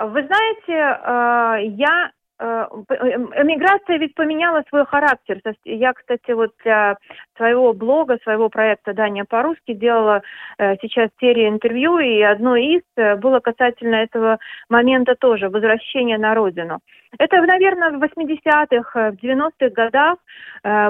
Вы 0.00 0.26
знаете, 0.26 0.72
э, 0.72 1.74
я 1.76 2.10
эмиграция 2.40 3.98
ведь 3.98 4.14
поменяла 4.14 4.62
свой 4.68 4.86
характер. 4.86 5.40
Я, 5.64 5.92
кстати, 5.92 6.30
вот 6.32 6.52
для 6.64 6.96
своего 7.36 7.72
блога, 7.72 8.18
своего 8.22 8.48
проекта 8.48 8.94
«Дания 8.94 9.24
по-русски» 9.24 9.74
делала 9.74 10.22
э, 10.58 10.76
сейчас 10.80 11.10
серию 11.20 11.48
интервью, 11.48 11.98
и 11.98 12.20
одно 12.22 12.56
из 12.56 12.82
было 13.18 13.40
касательно 13.40 13.96
этого 13.96 14.38
момента 14.68 15.14
тоже, 15.14 15.48
возвращения 15.48 16.18
на 16.18 16.34
родину. 16.34 16.78
Это, 17.18 17.40
наверное, 17.40 17.90
в 17.90 18.02
80-х, 18.02 19.10
в 19.10 19.14
90-х 19.14 19.70
годах 19.70 20.18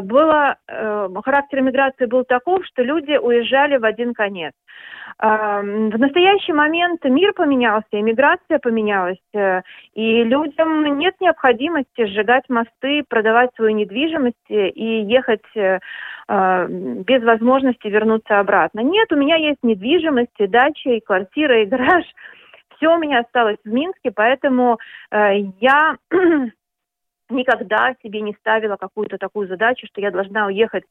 было, 0.03 0.57
характер 1.25 1.61
эмиграции 1.61 2.07
был 2.07 2.25
таков, 2.25 2.65
что 2.67 2.83
люди 2.83 3.17
уезжали 3.17 3.77
в 3.77 3.85
один 3.85 4.15
конец. 4.15 4.53
В 5.21 5.99
настоящий 5.99 6.53
момент 6.53 7.03
мир 7.03 7.33
поменялся, 7.33 7.89
иммиграция 7.91 8.61
поменялась, 8.61 9.19
э, 9.35 9.63
и 9.95 10.23
людям 10.23 10.97
нет 10.97 11.17
необходимости 11.21 12.07
сжигать 12.07 12.45
мосты, 12.49 13.03
продавать 13.09 13.51
свою 13.57 13.75
недвижимость 13.75 14.37
и 14.49 15.03
ехать 15.03 15.43
э, 15.57 15.81
а, 16.29 16.67
без 16.69 17.25
возможности 17.25 17.89
вернуться 17.89 18.39
обратно. 18.39 18.81
Нет, 18.81 19.11
у 19.11 19.17
меня 19.17 19.35
есть 19.37 19.59
недвижимость, 19.63 20.37
дача, 20.39 20.91
и 20.91 21.01
квартира, 21.01 21.63
и 21.63 21.67
гараж. 21.67 22.05
Все 22.77 22.95
у 22.95 22.99
меня 22.99 23.21
осталось 23.21 23.57
в 23.65 23.69
Минске, 23.69 24.13
поэтому 24.15 24.79
э, 25.11 25.39
я 25.59 25.97
никогда 27.31 27.95
себе 28.03 28.21
не 28.21 28.35
ставила 28.41 28.77
какую-то 28.77 29.19
такую 29.19 29.49
задачу, 29.49 29.87
что 29.87 30.01
я 30.01 30.11
должна 30.11 30.47
уехать 30.47 30.85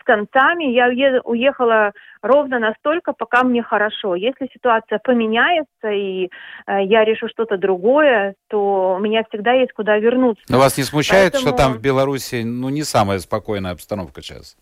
с 0.00 0.04
концами. 0.04 0.64
Я 0.72 0.88
уехала 1.24 1.92
ровно 2.22 2.58
настолько, 2.58 3.12
пока 3.12 3.42
мне 3.44 3.62
хорошо. 3.62 4.14
Если 4.14 4.48
ситуация 4.52 4.98
поменяется 5.02 5.88
и 5.90 6.30
э, 6.66 6.84
я 6.84 7.04
решу 7.04 7.28
что-то 7.28 7.56
другое, 7.56 8.34
то 8.48 8.96
у 8.96 8.98
меня 8.98 9.24
всегда 9.28 9.52
есть 9.52 9.72
куда 9.72 9.98
вернуться. 9.98 10.44
Но 10.48 10.58
вас 10.58 10.76
не 10.76 10.84
смущает, 10.84 11.32
Поэтому... 11.32 11.54
что 11.54 11.56
там 11.56 11.72
в 11.74 11.80
Беларуси 11.80 12.42
ну, 12.44 12.68
не 12.68 12.82
самая 12.82 13.18
спокойная 13.18 13.72
обстановка 13.72 14.22
сейчас? 14.22 14.56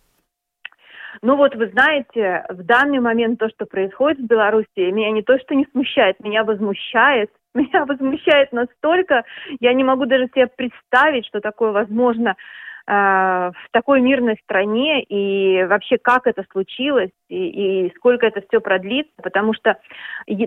Ну 1.21 1.37
вот 1.37 1.55
вы 1.55 1.69
знаете, 1.69 2.45
в 2.49 2.63
данный 2.63 3.01
момент 3.01 3.39
то, 3.39 3.49
что 3.51 3.67
происходит 3.67 4.19
в 4.21 4.27
Беларуси, 4.27 4.67
меня 4.77 5.11
не 5.11 5.23
то, 5.23 5.39
что 5.39 5.55
не 5.55 5.67
смущает, 5.73 6.19
меня 6.21 6.45
возмущает, 6.45 7.31
меня 7.55 7.85
возмущает 7.85 8.53
настолько, 8.53 9.25
я 9.61 9.75
не 9.75 9.85
могу 9.85 10.07
даже 10.07 10.29
себе 10.29 10.47
представить, 10.47 11.27
что 11.27 11.41
такое 11.41 11.73
возможно 11.73 12.37
в 12.87 13.55
такой 13.71 14.01
мирной 14.01 14.37
стране 14.45 15.03
и 15.03 15.65
вообще 15.65 15.99
как 15.99 16.27
это 16.27 16.45
случилось 16.51 17.11
и, 17.29 17.87
и 17.87 17.93
сколько 17.97 18.27
это 18.27 18.43
все 18.49 18.61
продлится, 18.61 19.13
потому 19.23 19.55
что 19.55 19.79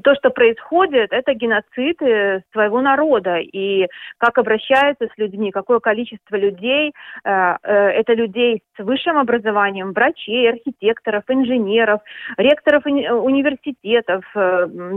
то, 0.04 0.16
что 0.16 0.30
происходит, 0.30 1.12
это 1.12 1.34
геноцид 1.34 2.02
э, 2.02 2.42
своего 2.52 2.82
народа. 2.82 3.38
И 3.40 3.88
как 4.18 4.38
обращаются 4.38 5.08
с 5.08 5.18
людьми, 5.18 5.52
какое 5.52 5.80
количество 5.80 6.36
людей, 6.36 6.94
э, 7.24 7.30
это 7.64 8.14
людей 8.14 8.62
с 8.78 8.84
высшим 8.84 9.18
образованием, 9.18 9.94
врачей, 9.94 10.50
архитекторов, 10.50 11.24
инженеров, 11.28 12.02
ректоров 12.38 12.86
университетов, 12.86 14.24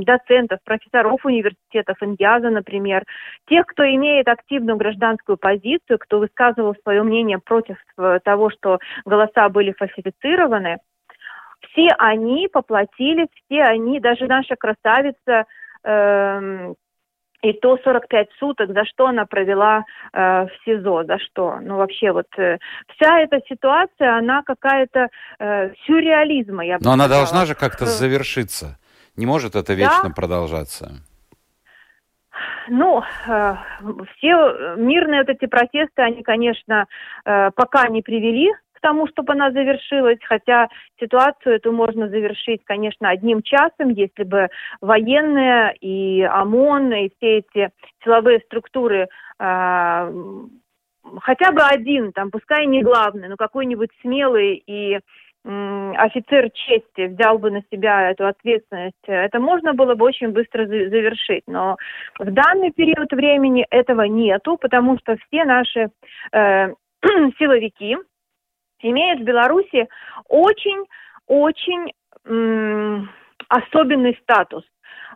доцентов, 0.05 0.59
профессоров 0.65 1.25
университетов, 1.25 1.97
Индиаза, 2.01 2.51
например, 2.51 3.05
тех, 3.49 3.65
кто 3.67 3.85
имеет 3.85 4.29
активную 4.29 4.77
гражданскую 4.77 5.39
позицию, 5.39 5.99
кто 5.99 6.19
высказывал 6.19 6.75
свое 6.83 7.03
мнение 7.03 7.28
мнение 7.29 7.39
против 7.39 7.77
э, 7.99 8.19
того, 8.25 8.51
что 8.51 8.79
голоса 9.05 9.49
были 9.49 9.73
фальсифицированы, 9.73 10.79
все 11.71 11.89
они 11.99 12.49
поплатились, 12.49 13.29
все 13.45 13.63
они, 13.63 14.01
даже 14.01 14.27
наша 14.27 14.57
красавица, 14.57 15.45
э, 15.85 16.75
и 17.41 17.53
то 17.53 17.79
45 17.85 18.29
суток, 18.39 18.73
за 18.73 18.85
что 18.85 19.07
она 19.07 19.25
провела 19.25 19.85
э, 20.13 20.47
в 20.47 20.51
СИЗО, 20.65 21.05
за 21.05 21.19
что? 21.19 21.59
Ну, 21.61 21.77
вообще, 21.77 22.11
вот 22.13 22.27
э, 22.37 22.59
вся 22.97 23.21
эта 23.21 23.41
ситуация, 23.49 24.17
она 24.17 24.43
какая-то 24.43 25.09
э, 25.39 25.73
сюрреализма, 25.87 26.65
я 26.65 26.79
бы 26.79 26.85
Но 26.85 26.91
сказала. 26.91 26.95
она 26.95 27.09
должна 27.09 27.47
же 27.47 27.55
как-то 27.55 27.85
э, 27.85 27.89
завершиться. 27.89 28.79
Не 29.17 29.27
может 29.27 29.55
это 29.55 29.75
вечно 29.75 30.09
да? 30.09 30.15
продолжаться. 30.15 30.91
Ну, 32.69 33.03
э, 33.27 33.55
все 34.17 34.77
мирные 34.77 35.21
вот 35.21 35.31
эти 35.31 35.47
протесты, 35.47 36.03
они, 36.03 36.23
конечно, 36.23 36.87
э, 37.25 37.51
пока 37.55 37.89
не 37.89 38.03
привели 38.03 38.53
к 38.73 38.81
тому, 38.81 39.09
чтобы 39.09 39.33
она 39.33 39.51
завершилась, 39.51 40.19
хотя 40.25 40.69
ситуацию 41.01 41.57
эту 41.57 41.73
можно 41.73 42.09
завершить, 42.09 42.63
конечно, 42.65 43.09
одним 43.09 43.43
часом, 43.43 43.89
если 43.91 44.23
бы 44.23 44.49
военные 44.81 45.75
и 45.81 46.23
ОМОН, 46.23 46.93
и 46.93 47.11
все 47.17 47.39
эти 47.39 47.71
силовые 48.05 48.41
структуры 48.47 49.09
э, 49.41 50.13
хотя 51.21 51.53
бы 51.53 51.63
один, 51.63 52.13
там, 52.13 52.31
пускай 52.31 52.67
не 52.67 52.83
главный, 52.83 53.29
но 53.29 53.37
какой-нибудь 53.37 53.91
смелый 54.01 54.63
и 54.67 55.01
офицер 55.49 56.51
чести 56.51 57.07
взял 57.07 57.39
бы 57.39 57.51
на 57.51 57.63
себя 57.71 58.11
эту 58.11 58.27
ответственность, 58.27 58.97
это 59.07 59.41
можно 59.41 59.73
было 59.73 59.95
бы 59.95 60.05
очень 60.05 60.29
быстро 60.29 60.67
завершить. 60.67 61.45
Но 61.47 61.77
в 62.19 62.31
данный 62.31 62.71
период 62.71 63.11
времени 63.13 63.67
этого 63.71 64.03
нету, 64.03 64.59
потому 64.59 64.99
что 64.99 65.17
все 65.17 65.45
наши 65.45 65.89
э, 66.33 66.69
силовики 67.39 67.97
имеют 68.81 69.21
в 69.21 69.25
Беларуси 69.25 69.89
очень-очень 70.29 71.93
особенный 73.49 74.19
статус. 74.23 74.65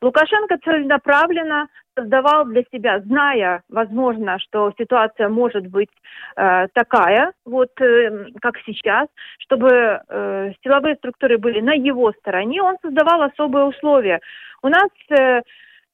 Лукашенко 0.02 0.58
целенаправленно 0.64 1.68
создавал 1.96 2.44
для 2.46 2.64
себя, 2.72 3.00
зная, 3.00 3.62
возможно, 3.68 4.38
что 4.40 4.72
ситуация 4.76 5.28
может 5.28 5.68
быть 5.68 5.90
э, 6.36 6.66
такая, 6.74 7.32
вот 7.44 7.70
э, 7.80 8.26
как 8.40 8.54
сейчас, 8.66 9.06
чтобы 9.38 9.68
э, 9.70 10.52
силовые 10.64 10.96
структуры 10.96 11.38
были 11.38 11.60
на 11.60 11.74
его 11.74 12.12
стороне, 12.18 12.62
он 12.62 12.76
создавал 12.82 13.22
особые 13.22 13.66
условия. 13.66 14.20
У 14.62 14.68
нас 14.68 14.88
э, 15.10 15.42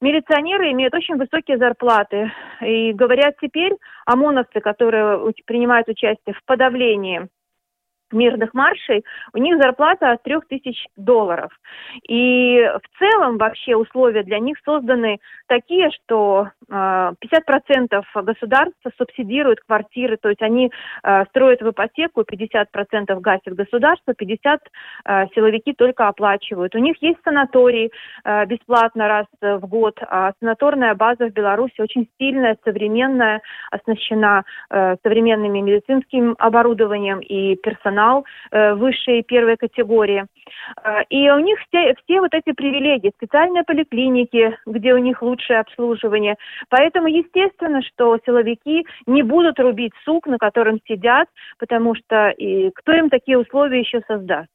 милиционеры 0.00 0.72
имеют 0.72 0.94
очень 0.94 1.16
высокие 1.16 1.58
зарплаты, 1.58 2.32
и 2.62 2.92
говорят 2.92 3.34
теперь 3.42 3.74
ОМОНовцы, 4.06 4.60
которые 4.60 5.32
принимают 5.44 5.86
участие 5.88 6.34
в 6.34 6.42
подавлении 6.46 7.28
мирных 8.12 8.54
маршей, 8.54 9.04
у 9.32 9.38
них 9.38 9.56
зарплата 9.60 10.12
от 10.12 10.22
3000 10.22 10.88
долларов. 10.96 11.50
И 12.08 12.58
в 12.60 12.98
целом 12.98 13.38
вообще 13.38 13.76
условия 13.76 14.22
для 14.22 14.38
них 14.38 14.56
созданы 14.64 15.18
такие, 15.46 15.90
что 15.90 16.48
э, 16.68 16.72
50% 16.72 18.02
государства 18.22 18.90
субсидирует 18.96 19.60
квартиры, 19.60 20.16
то 20.16 20.28
есть 20.28 20.42
они 20.42 20.70
э, 21.02 21.24
строят 21.26 21.60
в 21.60 21.70
ипотеку, 21.70 22.22
50% 22.22 23.20
гасит 23.20 23.54
государство, 23.54 24.12
50% 24.12 24.58
э, 25.04 25.26
силовики 25.34 25.72
только 25.72 26.08
оплачивают. 26.08 26.74
У 26.74 26.78
них 26.78 26.96
есть 27.02 27.18
санаторий 27.24 27.90
бесплатно 28.46 29.08
раз 29.08 29.26
в 29.40 29.66
год, 29.66 29.98
а 30.02 30.32
санаторная 30.40 30.94
база 30.94 31.26
в 31.26 31.32
Беларуси 31.32 31.80
очень 31.80 32.08
сильная, 32.18 32.56
современная, 32.64 33.40
оснащена 33.70 34.44
э, 34.70 34.96
современными 35.02 35.60
медицинским 35.60 36.34
оборудованием 36.38 37.20
и 37.20 37.56
персоналом 37.56 37.97
персонал 37.98 38.24
э, 38.50 38.74
высшей 38.74 39.22
первой 39.22 39.56
категории. 39.56 40.24
Э, 40.82 41.02
и 41.10 41.30
у 41.30 41.38
них 41.38 41.58
все, 41.68 41.94
все 42.04 42.20
вот 42.20 42.32
эти 42.34 42.52
привилегии, 42.52 43.12
специальные 43.16 43.64
поликлиники, 43.64 44.56
где 44.66 44.94
у 44.94 44.98
них 44.98 45.22
лучшее 45.22 45.60
обслуживание. 45.60 46.36
Поэтому 46.68 47.08
естественно, 47.08 47.82
что 47.82 48.18
силовики 48.24 48.86
не 49.06 49.22
будут 49.22 49.58
рубить 49.58 49.92
сук, 50.04 50.26
на 50.26 50.38
котором 50.38 50.80
сидят, 50.86 51.28
потому 51.58 51.94
что 51.94 52.30
и 52.30 52.70
кто 52.70 52.92
им 52.92 53.10
такие 53.10 53.38
условия 53.38 53.80
еще 53.80 54.00
создаст. 54.06 54.48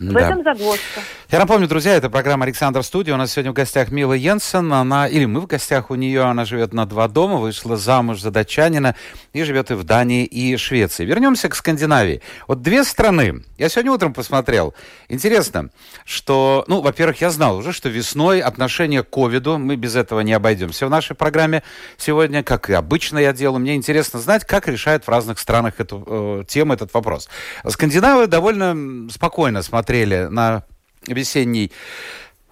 В 0.00 0.12
да. 0.12 0.20
этом 0.22 0.42
загвоздка. 0.42 1.02
Я 1.30 1.38
напомню, 1.38 1.68
друзья, 1.68 1.94
это 1.94 2.10
программа 2.10 2.44
«Александр 2.46 2.82
Студия». 2.82 3.14
У 3.14 3.16
нас 3.16 3.30
сегодня 3.30 3.52
в 3.52 3.54
гостях 3.54 3.92
Мила 3.92 4.12
Йенсен. 4.12 4.72
Она, 4.72 5.06
или 5.06 5.24
мы 5.24 5.40
в 5.40 5.46
гостях 5.46 5.90
у 5.90 5.94
нее. 5.94 6.22
Она 6.22 6.44
живет 6.44 6.72
на 6.72 6.84
два 6.84 7.06
дома, 7.06 7.36
вышла 7.36 7.76
замуж 7.76 8.20
за 8.20 8.32
датчанина 8.32 8.96
и 9.32 9.44
живет 9.44 9.70
и 9.70 9.74
в 9.74 9.84
Дании, 9.84 10.24
и 10.24 10.56
Швеции. 10.56 11.04
Вернемся 11.04 11.48
к 11.48 11.54
Скандинавии. 11.54 12.22
Вот 12.48 12.60
две 12.60 12.82
страны. 12.82 13.44
Я 13.56 13.68
сегодня 13.68 13.92
утром 13.92 14.12
посмотрел. 14.12 14.74
Интересно, 15.08 15.70
что, 16.04 16.64
ну, 16.66 16.80
во-первых, 16.80 17.20
я 17.20 17.30
знал 17.30 17.56
уже, 17.56 17.72
что 17.72 17.88
весной 17.88 18.40
отношение 18.40 19.04
к 19.04 19.10
ковиду, 19.10 19.58
мы 19.58 19.76
без 19.76 19.94
этого 19.94 20.20
не 20.20 20.32
обойдемся 20.32 20.86
в 20.86 20.90
нашей 20.90 21.14
программе 21.14 21.62
сегодня, 21.98 22.42
как 22.42 22.68
и 22.68 22.72
обычно 22.72 23.18
я 23.18 23.32
делаю. 23.32 23.60
Мне 23.60 23.76
интересно 23.76 24.18
знать, 24.18 24.44
как 24.44 24.66
решают 24.66 25.04
в 25.04 25.08
разных 25.08 25.38
странах 25.38 25.74
эту 25.78 26.02
э, 26.04 26.44
тему, 26.48 26.74
этот 26.74 26.92
вопрос. 26.94 27.28
Скандинавы 27.64 28.26
довольно 28.26 29.08
спокойно 29.08 29.62
смотрят 29.62 29.83
смотрели 29.84 30.28
на 30.30 30.62
весенний 31.06 31.70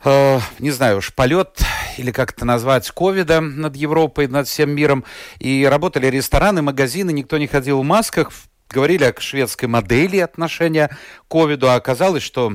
э, 0.05 0.39
не 0.59 0.71
знаю 0.71 0.99
уж, 0.99 1.15
полет 1.15 1.63
или 1.97 2.11
как 2.13 2.33
это 2.33 2.45
назвать, 2.45 2.91
ковида 2.91 3.41
над 3.41 3.75
Европой, 3.75 4.29
над 4.29 4.47
всем 4.47 4.71
миром. 4.71 5.03
И 5.39 5.65
работали 5.65 6.09
рестораны, 6.09 6.61
магазины, 6.61 7.11
никто 7.11 7.39
не 7.39 7.47
ходил 7.47 7.81
в 7.81 7.85
масках. 7.85 8.33
Говорили 8.69 9.05
о 9.05 9.19
шведской 9.19 9.67
модели 9.67 10.19
отношения 10.19 10.89
к 10.89 11.29
ковиду, 11.29 11.71
а 11.71 11.77
оказалось, 11.77 12.23
что, 12.23 12.53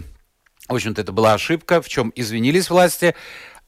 в 0.67 0.75
общем-то, 0.75 1.01
это 1.01 1.11
была 1.11 1.33
ошибка, 1.33 1.81
в 1.81 1.89
чем 1.89 2.13
извинились 2.15 2.69
власти. 2.69 3.15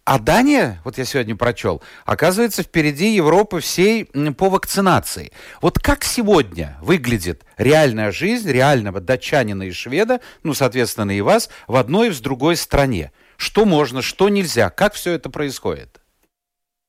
А 0.06 0.18
Дания, 0.18 0.80
вот 0.84 0.98
я 0.98 1.06
сегодня 1.06 1.36
прочел, 1.36 1.84
оказывается 2.06 2.64
впереди 2.64 3.14
Европы 3.14 3.60
всей 3.60 4.06
по 4.38 4.50
вакцинации. 4.50 5.32
Вот 5.62 5.78
как 5.78 6.04
сегодня 6.04 6.78
выглядит 6.82 7.44
реальная 7.58 8.12
жизнь 8.12 8.52
реального 8.52 9.02
датчанина 9.02 9.64
и 9.64 9.72
шведа, 9.72 10.20
ну, 10.44 10.54
соответственно, 10.54 11.12
и 11.12 11.22
вас, 11.22 11.50
в 11.68 11.76
одной 11.76 12.08
и 12.08 12.12
в 12.12 12.22
другой 12.22 12.56
стране? 12.56 13.12
Что 13.38 13.66
можно, 13.66 14.02
что 14.02 14.30
нельзя? 14.30 14.70
Как 14.70 14.94
все 14.94 15.14
это 15.14 15.30
происходит? 15.30 16.02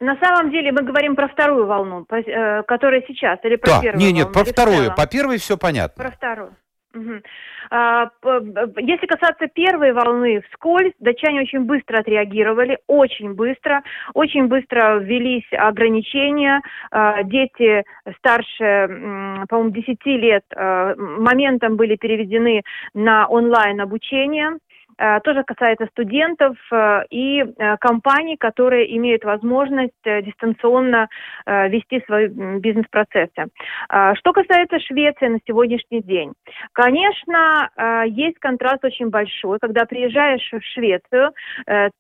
На 0.00 0.16
самом 0.16 0.50
деле 0.50 0.72
мы 0.72 0.82
говорим 0.82 1.14
про 1.14 1.28
вторую 1.28 1.66
волну, 1.66 2.06
э, 2.10 2.62
которая 2.62 3.04
сейчас, 3.06 3.38
или 3.44 3.56
про 3.56 3.72
да, 3.72 3.80
первую 3.82 4.00
нет, 4.00 4.14
нет, 4.14 4.32
про 4.32 4.44
вторую. 4.44 4.94
По 4.94 5.06
первой 5.06 5.36
все 5.36 5.58
понятно. 5.58 6.02
Про 6.02 6.10
вторую. 6.10 6.56
Если 6.92 7.22
касаться 9.07 9.46
первой 9.46 9.92
волны 9.92 10.42
вскользь, 10.50 10.92
датчане 10.98 11.42
очень 11.42 11.61
быстро 11.61 11.98
отреагировали, 11.98 12.79
очень 12.88 13.35
быстро, 13.35 13.83
очень 14.14 14.46
быстро 14.46 14.98
ввелись 14.98 15.46
ограничения. 15.53 16.61
А, 16.90 17.22
дети 17.22 17.85
старше, 18.18 19.46
по-моему, 19.48 19.70
10 19.70 20.07
лет 20.07 20.44
а, 20.57 20.94
моментом 20.96 21.76
были 21.76 21.96
переведены 21.96 22.62
на 22.94 23.29
онлайн 23.29 23.81
обучение. 23.81 24.59
Э, 25.00 25.18
тоже 25.20 25.44
касается 25.44 25.86
студентов 25.86 26.56
э, 26.70 27.04
и 27.08 27.40
э, 27.40 27.76
компаний, 27.78 28.36
которые 28.36 28.94
имеют 28.98 29.24
возможность 29.24 29.94
дистанционно 30.04 31.08
вести 31.46 32.02
свои 32.06 32.28
бизнес-процессы. 32.28 33.46
Что 33.88 34.32
касается 34.32 34.78
Швеции 34.80 35.28
на 35.28 35.38
сегодняшний 35.46 36.02
день, 36.02 36.32
конечно, 36.72 37.70
есть 38.06 38.38
контраст 38.38 38.84
очень 38.84 39.10
большой. 39.10 39.58
Когда 39.60 39.84
приезжаешь 39.84 40.46
в 40.52 40.60
Швецию, 40.74 41.32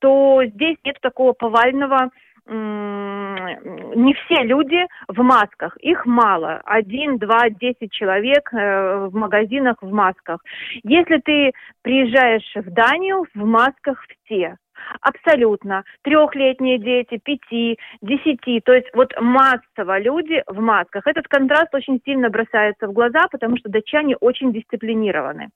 то 0.00 0.42
здесь 0.44 0.76
нет 0.84 0.96
такого 1.00 1.32
повального 1.32 2.10
не 2.50 4.14
все 4.14 4.42
люди 4.42 4.84
в 5.08 5.22
масках, 5.22 5.76
их 5.78 6.04
мало, 6.06 6.60
один, 6.64 7.18
два, 7.18 7.48
десять 7.48 7.92
человек 7.92 8.52
э, 8.52 9.06
в 9.06 9.14
магазинах 9.14 9.76
в 9.80 9.92
масках. 9.92 10.42
Если 10.82 11.18
ты 11.18 11.52
приезжаешь 11.82 12.50
в 12.54 12.70
Данию, 12.72 13.26
в 13.34 13.44
масках 13.44 14.04
все. 14.24 14.56
Абсолютно. 15.00 15.84
Трехлетние 16.02 16.78
дети, 16.78 17.20
пяти, 17.22 17.78
десяти. 18.00 18.60
То 18.60 18.72
есть 18.72 18.88
вот 18.94 19.12
массово 19.20 19.98
люди 19.98 20.42
в 20.46 20.58
масках. 20.60 21.06
Этот 21.06 21.28
контраст 21.28 21.74
очень 21.74 22.00
сильно 22.04 22.30
бросается 22.30 22.88
в 22.88 22.92
глаза, 22.92 23.26
потому 23.30 23.56
что 23.58 23.68
датчане 23.68 24.16
очень 24.16 24.52
дисциплинированы. 24.52 25.50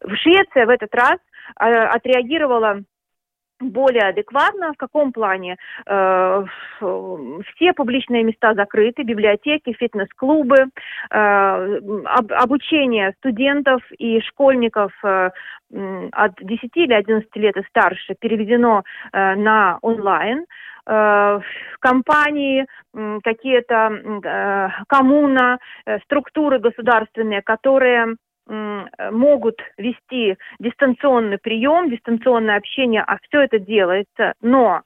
В 0.00 0.16
Швеции 0.16 0.64
в 0.64 0.70
этот 0.70 0.94
раз 0.94 1.18
э, 1.60 1.64
отреагировала 1.64 2.80
более 3.70 4.08
адекватно. 4.08 4.72
В 4.72 4.76
каком 4.76 5.12
плане? 5.12 5.56
Э, 5.86 6.44
все 6.80 7.72
публичные 7.74 8.24
места 8.24 8.54
закрыты, 8.54 9.02
библиотеки, 9.02 9.72
фитнес-клубы, 9.72 10.56
э, 10.56 10.66
об, 11.10 12.32
обучение 12.32 13.12
студентов 13.18 13.82
и 13.98 14.20
школьников 14.20 14.92
э, 15.04 15.30
от 16.12 16.32
10 16.40 16.70
или 16.74 16.92
11 16.92 17.36
лет 17.36 17.56
и 17.56 17.62
старше 17.68 18.14
переведено 18.18 18.82
на 19.12 19.78
онлайн. 19.80 20.44
Компании, 21.80 22.66
какие-то 23.22 24.72
коммуна, 24.88 25.58
структуры 26.04 26.58
государственные, 26.58 27.40
которые 27.40 28.16
могут 29.10 29.60
вести 29.78 30.36
дистанционный 30.58 31.38
прием, 31.38 31.90
дистанционное 31.90 32.56
общение, 32.56 33.02
а 33.06 33.18
все 33.22 33.42
это 33.42 33.58
делается, 33.58 34.34
но 34.40 34.82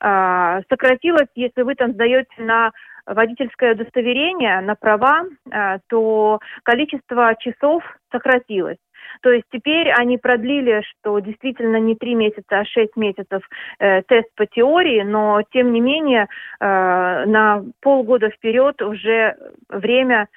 э, 0.00 0.60
сократилось, 0.68 1.28
если 1.34 1.62
вы 1.62 1.74
там 1.74 1.92
сдаете 1.92 2.42
на 2.42 2.70
водительское 3.06 3.74
удостоверение, 3.74 4.60
на 4.60 4.74
права, 4.74 5.24
э, 5.50 5.78
то 5.88 6.40
количество 6.62 7.34
часов 7.38 7.82
сократилось. 8.12 8.78
То 9.22 9.30
есть 9.30 9.46
теперь 9.50 9.90
они 9.90 10.18
продлили, 10.18 10.82
что 10.82 11.18
действительно 11.20 11.78
не 11.78 11.96
три 11.96 12.14
месяца, 12.14 12.60
а 12.60 12.64
шесть 12.64 12.96
месяцев 12.96 13.42
э, 13.78 14.02
тест 14.02 14.28
по 14.36 14.46
теории, 14.46 15.02
но 15.02 15.42
тем 15.50 15.72
не 15.72 15.80
менее 15.80 16.28
э, 16.60 17.24
на 17.26 17.64
полгода 17.80 18.30
вперед 18.30 18.80
уже 18.82 19.36
время 19.68 20.28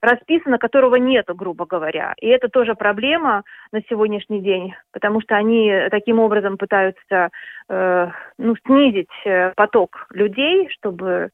расписано, 0.00 0.58
которого 0.58 0.96
нету, 0.96 1.34
грубо 1.34 1.66
говоря. 1.66 2.14
И 2.20 2.28
это 2.28 2.48
тоже 2.48 2.74
проблема 2.74 3.42
на 3.72 3.80
сегодняшний 3.88 4.40
день, 4.40 4.74
потому 4.92 5.20
что 5.20 5.36
они 5.36 5.72
таким 5.90 6.20
образом 6.20 6.56
пытаются 6.56 7.30
э, 7.68 8.08
ну, 8.38 8.54
снизить 8.66 9.08
э, 9.24 9.52
поток 9.56 10.06
людей, 10.10 10.68
чтобы 10.70 11.30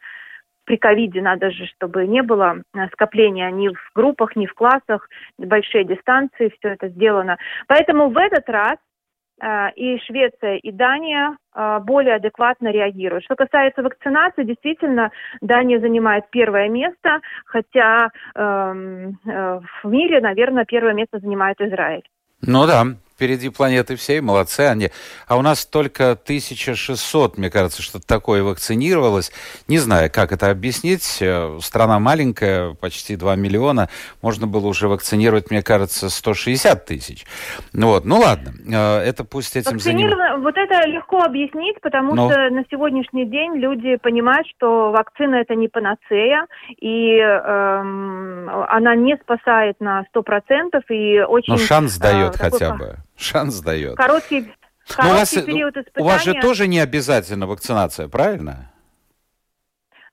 при 0.64 0.76
ковиде 0.78 1.20
надо 1.20 1.50
же, 1.50 1.66
чтобы 1.66 2.06
не 2.06 2.22
было 2.22 2.56
э, 2.74 2.86
скопления 2.92 3.50
ни 3.50 3.68
в 3.68 3.90
группах, 3.94 4.34
ни 4.36 4.46
в 4.46 4.54
классах, 4.54 5.08
большие 5.38 5.84
дистанции, 5.84 6.52
все 6.58 6.70
это 6.70 6.88
сделано. 6.88 7.36
Поэтому 7.66 8.08
в 8.08 8.16
этот 8.16 8.48
раз 8.48 8.76
и 9.76 9.98
Швеция, 10.06 10.56
и 10.56 10.70
Дания 10.70 11.36
э, 11.54 11.78
более 11.80 12.16
адекватно 12.16 12.68
реагируют. 12.68 13.24
Что 13.24 13.34
касается 13.34 13.82
вакцинации, 13.82 14.44
действительно, 14.44 15.10
Дания 15.40 15.80
занимает 15.80 16.30
первое 16.30 16.68
место, 16.68 17.20
хотя 17.46 18.10
эм, 18.34 19.18
э, 19.26 19.60
в 19.82 19.88
мире, 19.88 20.20
наверное, 20.20 20.64
первое 20.64 20.94
место 20.94 21.18
занимает 21.18 21.60
Израиль. 21.60 22.04
Ну 22.42 22.66
да, 22.66 22.84
впереди 23.14 23.48
планеты 23.48 23.96
всей, 23.96 24.20
молодцы 24.20 24.60
они. 24.60 24.90
А 25.28 25.36
у 25.36 25.42
нас 25.42 25.64
только 25.64 26.12
1600, 26.12 27.38
мне 27.38 27.50
кажется, 27.50 27.82
что-то 27.82 28.06
такое 28.06 28.42
вакцинировалось. 28.42 29.32
Не 29.68 29.78
знаю, 29.78 30.10
как 30.12 30.32
это 30.32 30.50
объяснить. 30.50 31.18
Э, 31.20 31.58
страна 31.60 31.98
маленькая, 31.98 32.74
почти 32.74 33.16
2 33.16 33.36
миллиона. 33.36 33.88
Можно 34.20 34.46
было 34.46 34.66
уже 34.66 34.88
вакцинировать, 34.88 35.50
мне 35.50 35.62
кажется, 35.62 36.10
160 36.10 36.84
тысяч. 36.84 37.24
Ну 37.72 37.88
вот, 37.88 38.04
ну 38.04 38.18
ладно, 38.18 38.52
э, 38.66 38.98
это 39.08 39.24
пусть 39.24 39.56
этим 39.56 39.78
занимаются. 39.78 40.38
Вот 40.38 40.56
это 40.56 40.86
легко 40.88 41.22
объяснить, 41.22 41.80
потому 41.80 42.14
Но... 42.14 42.24
Ну. 42.24 42.30
что 42.30 42.50
на 42.50 42.64
сегодняшний 42.70 43.26
день 43.26 43.56
люди 43.56 43.96
понимают, 43.96 44.46
что 44.56 44.90
вакцина 44.90 45.36
это 45.36 45.54
не 45.54 45.68
панацея, 45.68 46.46
и 46.80 47.16
эм, 47.18 48.48
она 48.68 48.96
не 48.96 49.16
спасает 49.16 49.80
на 49.80 50.04
100%, 50.14 50.82
и 50.88 51.20
очень... 51.20 51.52
Но 51.52 51.58
шанс 51.58 51.98
дает 51.98 52.34
э, 52.36 52.38
хотя 52.38 52.74
бы 52.74 53.03
шанс 53.16 53.60
дает. 53.60 53.96
Короткий, 53.96 54.52
короткий 54.86 55.02
Но 55.02 55.10
у 55.10 55.18
вас, 55.18 55.30
период 55.30 55.76
испытания. 55.76 56.04
У 56.04 56.08
вас 56.08 56.24
же 56.24 56.34
тоже 56.34 56.68
не 56.68 56.80
обязательно 56.80 57.46
вакцинация, 57.46 58.08
правильно? 58.08 58.70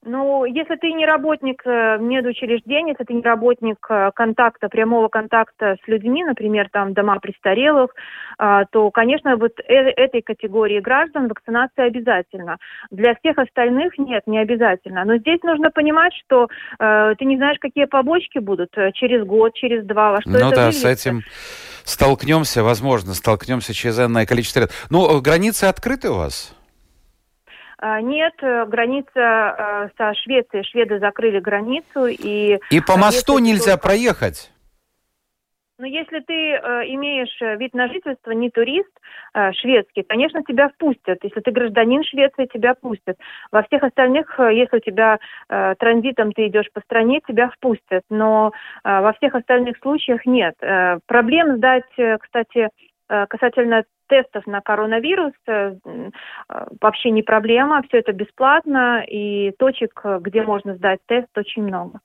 Ну, 0.03 0.45
если 0.45 0.77
ты 0.77 0.91
не 0.93 1.05
работник 1.05 1.61
э, 1.63 1.99
медучреждения, 1.99 2.93
если 2.93 3.03
ты 3.03 3.13
не 3.13 3.21
работник 3.21 3.77
э, 3.87 4.09
контакта, 4.15 4.67
прямого 4.67 5.09
контакта 5.09 5.77
с 5.83 5.87
людьми, 5.87 6.23
например, 6.23 6.69
там 6.71 6.93
дома 6.93 7.19
престарелых, 7.19 7.91
э, 8.39 8.63
то, 8.71 8.89
конечно, 8.89 9.37
вот 9.37 9.51
этой 9.67 10.23
категории 10.23 10.79
граждан 10.79 11.27
вакцинация 11.27 11.85
обязательна. 11.85 12.57
Для 12.89 13.13
всех 13.13 13.37
остальных 13.37 13.99
нет, 13.99 14.23
не 14.25 14.39
обязательно. 14.39 15.05
Но 15.05 15.17
здесь 15.17 15.43
нужно 15.43 15.69
понимать, 15.69 16.13
что 16.25 16.47
ты 16.79 17.25
не 17.25 17.37
знаешь, 17.37 17.57
какие 17.59 17.85
побочки 17.85 18.39
будут 18.39 18.71
через 18.93 19.25
год, 19.25 19.53
через 19.53 19.85
два, 19.85 20.13
во 20.13 20.21
что 20.21 20.31
ну 20.31 20.37
это 20.37 20.49
да, 20.49 20.65
выльется. 20.67 20.81
с 20.81 20.85
этим 20.85 21.21
столкнемся, 21.83 22.63
возможно, 22.63 23.13
столкнемся 23.13 23.73
через 23.73 23.99
энное 23.99 24.25
количество 24.25 24.61
лет. 24.61 24.71
Ну, 24.89 25.19
границы 25.21 25.65
открыты 25.65 26.09
у 26.09 26.15
вас? 26.15 26.53
А, 27.77 27.99
нет, 27.99 28.33
э, 28.43 28.65
граница 28.67 29.09
э, 29.15 29.89
со 29.97 30.13
Швецией, 30.13 30.63
шведы 30.63 30.99
закрыли 30.99 31.39
границу 31.39 32.05
и... 32.05 32.59
И 32.69 32.79
по 32.79 32.95
мосту 32.95 33.39
нельзя 33.39 33.73
только... 33.73 33.87
проехать? 33.87 34.51
Но 35.81 35.87
если 35.87 36.19
ты 36.19 36.33
э, 36.33 36.59
имеешь 36.93 37.41
э, 37.41 37.57
вид 37.57 37.73
на 37.73 37.87
жительство, 37.87 38.29
не 38.31 38.51
турист 38.51 38.91
э, 39.33 39.51
шведский, 39.53 40.03
конечно, 40.03 40.43
тебя 40.43 40.69
впустят. 40.69 41.17
Если 41.23 41.39
ты 41.39 41.49
гражданин 41.49 42.03
Швеции, 42.03 42.45
тебя 42.45 42.75
пустят. 42.75 43.17
Во 43.51 43.63
всех 43.63 43.81
остальных, 43.81 44.39
э, 44.39 44.53
если 44.53 44.77
у 44.77 44.79
тебя 44.79 45.17
э, 45.49 45.73
транзитом 45.79 46.33
ты 46.33 46.45
идешь 46.45 46.71
по 46.71 46.81
стране, 46.81 47.19
тебя 47.27 47.49
впустят. 47.49 48.03
Но 48.11 48.51
э, 48.83 49.01
во 49.01 49.11
всех 49.13 49.33
остальных 49.33 49.79
случаях 49.79 50.23
нет. 50.27 50.53
Э, 50.61 50.99
проблем 51.07 51.57
сдать, 51.57 51.91
э, 51.97 52.19
кстати, 52.19 52.69
э, 53.09 53.25
касательно 53.25 53.83
тестов 54.07 54.45
на 54.45 54.61
коронавирус 54.61 55.31
вообще 56.81 57.11
не 57.11 57.23
проблема, 57.23 57.81
все 57.87 57.99
это 57.99 58.11
бесплатно, 58.11 59.05
и 59.07 59.51
точек, 59.57 60.03
где 60.19 60.41
можно 60.41 60.75
сдать 60.75 60.99
тест, 61.07 61.29
очень 61.37 61.63
много. 61.63 62.01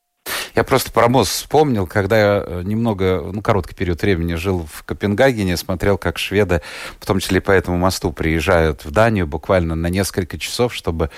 Я 0.57 0.65
просто 0.65 0.91
про 0.91 1.09
мост 1.09 1.33
вспомнил, 1.33 1.87
когда 1.87 2.19
я 2.19 2.45
э, 2.47 2.63
немного, 2.65 3.31
ну, 3.31 3.43
короткий 3.43 3.75
период 3.75 4.01
времени 4.01 4.37
жил 4.37 4.67
в 4.73 4.85
Копенгагене, 4.85 5.55
смотрел, 5.59 5.99
как 5.99 6.17
шведы, 6.17 6.63
в 6.99 7.05
том 7.05 7.21
числе 7.21 7.43
по 7.43 7.51
этому 7.51 7.77
мосту, 7.77 8.11
приезжают 8.11 8.87
в 8.87 8.91
Данию 8.91 9.27
буквально 9.27 9.75
на 9.75 9.89
несколько 9.89 10.39
часов, 10.39 10.75
чтобы 10.75 11.11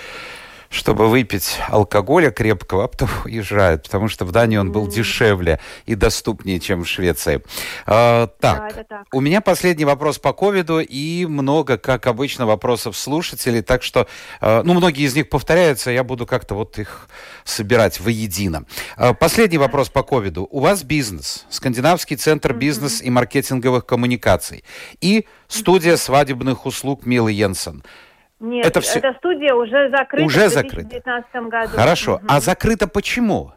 чтобы 0.71 1.09
выпить 1.09 1.59
алкоголя 1.69 2.31
крепкого, 2.31 2.85
а 2.85 2.89
потом 2.89 3.09
уезжают, 3.25 3.85
потому 3.85 4.09
что 4.09 4.25
в 4.25 4.33
Дании 4.33 4.57
он 4.57 4.73
был 4.73 4.87
дешевле 4.87 5.61
и 5.87 5.95
доступнее, 5.95 6.61
чем 6.61 6.85
в 6.85 6.89
Швеции. 6.89 7.43
А, 7.87 8.27
так, 8.41 8.75
да, 8.75 8.85
так, 8.85 9.07
у 9.13 9.21
меня 9.21 9.41
последний 9.41 9.85
вопрос 9.85 10.19
по 10.19 10.33
ковиду 10.33 10.81
и 10.81 11.27
много, 11.27 11.79
как 11.79 12.07
обычно, 12.07 12.47
вопросов 12.47 12.97
слушателей, 12.97 13.63
так 13.63 13.83
что, 13.83 14.07
а, 14.41 14.63
ну, 14.63 14.75
многие 14.75 15.05
из 15.05 15.15
них 15.15 15.29
повторяются, 15.29 15.91
я 15.91 16.05
буду 16.05 16.27
как-то 16.27 16.55
вот 16.55 16.79
их 16.79 17.09
собирать 17.45 18.01
воедино. 18.01 18.65
А, 18.97 19.15
последний 19.15 19.59
вопрос 19.59 19.89
по 19.89 20.03
ковиду. 20.03 20.47
У 20.51 20.61
вас 20.61 20.83
бизнес, 20.83 21.47
Скандинавский 21.51 22.17
центр 22.17 22.53
бизнес 22.53 23.01
и 23.01 23.11
маркетинговых 23.11 23.87
коммуникаций 23.87 24.65
и 25.01 25.27
студия 25.49 25.97
свадебных 25.97 26.67
услуг 26.67 27.07
Милы 27.07 27.33
Йенсен– 27.33 27.83
нет, 28.41 28.67
это 28.67 28.81
все... 28.81 28.99
эта 29.01 29.15
студия 29.15 29.55
уже 29.55 29.91
закрыта 29.91 30.25
уже 30.25 30.49
в 30.49 30.53
2019 30.53 31.35
году. 31.49 31.77
Хорошо. 31.77 32.15
Угу. 32.17 32.25
А 32.29 32.41
закрыта 32.41 32.87
почему? 32.87 33.53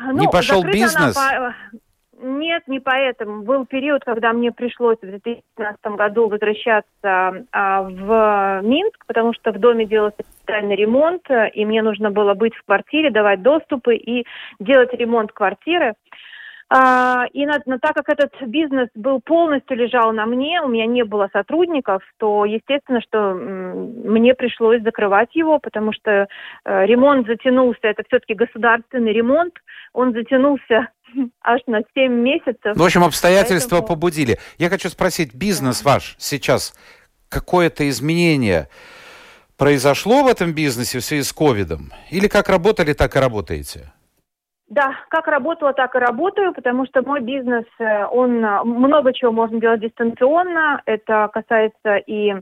Ну, 0.00 0.18
не 0.18 0.28
пошел 0.28 0.64
бизнес? 0.64 1.14
По... 1.14 1.54
Нет, 2.20 2.62
не 2.66 2.80
поэтому. 2.80 3.42
Был 3.42 3.66
период, 3.66 4.02
когда 4.04 4.32
мне 4.32 4.50
пришлось 4.50 4.96
в 4.98 5.06
2015 5.06 5.84
году 5.96 6.28
возвращаться 6.28 7.44
а, 7.52 7.82
в 7.82 8.62
Минск, 8.62 9.04
потому 9.06 9.34
что 9.34 9.52
в 9.52 9.58
доме 9.58 9.84
делался 9.84 10.16
капитальный 10.18 10.74
ремонт, 10.74 11.28
и 11.52 11.64
мне 11.66 11.82
нужно 11.82 12.10
было 12.10 12.34
быть 12.34 12.54
в 12.54 12.64
квартире, 12.64 13.10
давать 13.10 13.42
доступы 13.42 13.96
и 13.96 14.24
делать 14.58 14.92
ремонт 14.94 15.32
квартиры. 15.32 15.94
А, 16.70 17.26
и 17.32 17.44
на, 17.46 17.60
на, 17.66 17.78
так 17.78 17.94
как 17.94 18.08
этот 18.08 18.32
бизнес 18.46 18.88
был 18.94 19.20
полностью 19.20 19.76
лежал 19.76 20.12
на 20.12 20.26
мне, 20.26 20.60
у 20.62 20.68
меня 20.68 20.86
не 20.86 21.04
было 21.04 21.28
сотрудников, 21.32 22.02
то 22.18 22.44
естественно, 22.44 23.00
что 23.00 23.34
мне 23.34 24.34
пришлось 24.34 24.82
закрывать 24.82 25.34
его, 25.34 25.58
потому 25.58 25.92
что 25.92 26.26
э, 26.64 26.86
ремонт 26.86 27.26
затянулся, 27.26 27.80
это 27.82 28.02
все-таки 28.08 28.34
государственный 28.34 29.12
ремонт, 29.12 29.54
он 29.92 30.12
затянулся 30.12 30.88
аж 31.42 31.60
на 31.66 31.82
7 31.94 32.12
месяцев. 32.12 32.74
Ну, 32.74 32.82
в 32.82 32.86
общем, 32.86 33.04
обстоятельства 33.04 33.76
Поэтому... 33.76 33.88
побудили. 33.88 34.38
Я 34.58 34.70
хочу 34.70 34.88
спросить, 34.88 35.34
бизнес 35.34 35.84
ваш 35.84 36.16
сейчас, 36.18 36.74
какое-то 37.28 37.88
изменение 37.88 38.68
произошло 39.56 40.24
в 40.24 40.26
этом 40.26 40.52
бизнесе 40.52 40.98
в 40.98 41.04
связи 41.04 41.22
с 41.22 41.32
ковидом? 41.32 41.92
Или 42.10 42.28
как 42.28 42.48
работали, 42.48 42.92
так 42.92 43.16
и 43.16 43.18
работаете? 43.18 43.92
Да, 44.68 44.94
как 45.10 45.26
работала, 45.26 45.74
так 45.74 45.94
и 45.94 45.98
работаю, 45.98 46.54
потому 46.54 46.86
что 46.86 47.02
мой 47.02 47.20
бизнес, 47.20 47.66
э, 47.78 48.06
он 48.06 48.42
э, 48.42 48.64
много 48.64 49.12
чего 49.12 49.30
можно 49.30 49.60
делать 49.60 49.80
дистанционно. 49.80 50.80
Это 50.86 51.28
касается 51.32 51.96
и 51.96 52.34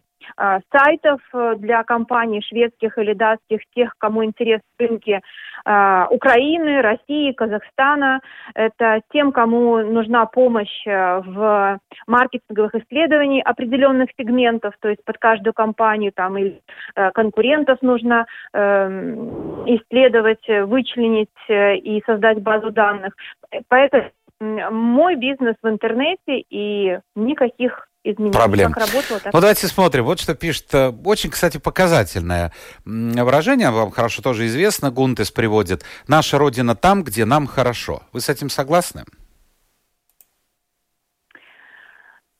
сайтов 0.71 1.21
э, 1.33 1.55
для 1.59 1.83
компаний 1.85 2.43
шведских 2.43 2.99
или 2.99 3.15
датских, 3.15 3.61
тех, 3.75 3.95
кому 3.99 4.25
интерес 4.25 4.61
рынки 4.79 5.21
э, 5.65 6.07
Украины, 6.11 6.83
России, 6.83 7.33
Казахстана. 7.33 8.21
Это 8.55 9.01
тем, 9.13 9.33
кому 9.33 9.79
нужна 9.79 10.27
помощь 10.27 10.85
в 10.87 11.79
маркетинговых 12.07 12.75
исследованиях 12.75 13.47
определенных 13.47 14.11
сегментов, 14.19 14.75
то 14.81 14.89
есть 14.89 15.05
под 15.05 15.19
каждую 15.19 15.55
компанию 15.55 16.13
там 16.13 16.37
или 16.37 16.61
конкурентов 17.15 17.79
нужно 17.83 18.27
эм, 18.53 19.65
исследовать, 19.67 20.47
вычленить 20.49 21.29
и 21.49 22.03
создать 22.07 22.43
базу 22.43 22.71
данных. 22.71 23.15
Поэтому 23.69 24.05
мой 24.43 25.17
бизнес 25.17 25.55
в 25.63 25.69
интернете 25.69 26.41
и 26.51 26.99
никаких 27.15 27.89
изменений. 28.05 28.33
Проблем. 28.33 28.73
Как 28.73 28.87
работало, 28.87 29.21
так... 29.21 29.33
Ну, 29.33 29.41
давайте 29.41 29.67
смотрим. 29.69 30.05
Вот 30.05 30.19
что 30.19 30.35
пишет. 30.35 30.75
Э, 30.75 30.93
очень, 31.05 31.31
кстати, 31.31 31.59
показательное 31.59 32.53
выражение. 32.85 33.71
Вам 33.71 33.91
хорошо 33.93 34.23
тоже 34.23 34.47
известно. 34.47 34.91
Гунтес 34.91 35.31
приводит. 35.31 35.85
Наша 36.09 36.39
Родина 36.39 36.75
там, 36.75 37.05
где 37.05 37.25
нам 37.25 37.47
хорошо. 37.47 38.03
Вы 38.13 38.21
с 38.21 38.29
этим 38.29 38.51
согласны? 38.51 39.05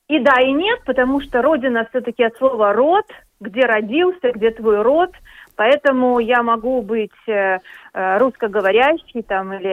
И 0.09 0.19
да, 0.19 0.33
и 0.41 0.51
нет, 0.51 0.83
потому 0.85 1.21
что 1.21 1.41
Родина 1.41 1.87
все-таки 1.89 2.23
от 2.23 2.35
слова 2.37 2.73
«род», 2.73 3.05
где 3.39 3.61
родился, 3.61 4.31
где 4.33 4.51
твой 4.51 4.81
род– 4.81 5.11
Поэтому 5.55 6.19
я 6.19 6.43
могу 6.43 6.81
быть 6.81 7.11
э, 7.27 7.59
э 7.93 8.17
русскоговорящей 8.17 9.23
там 9.23 9.53
или 9.53 9.69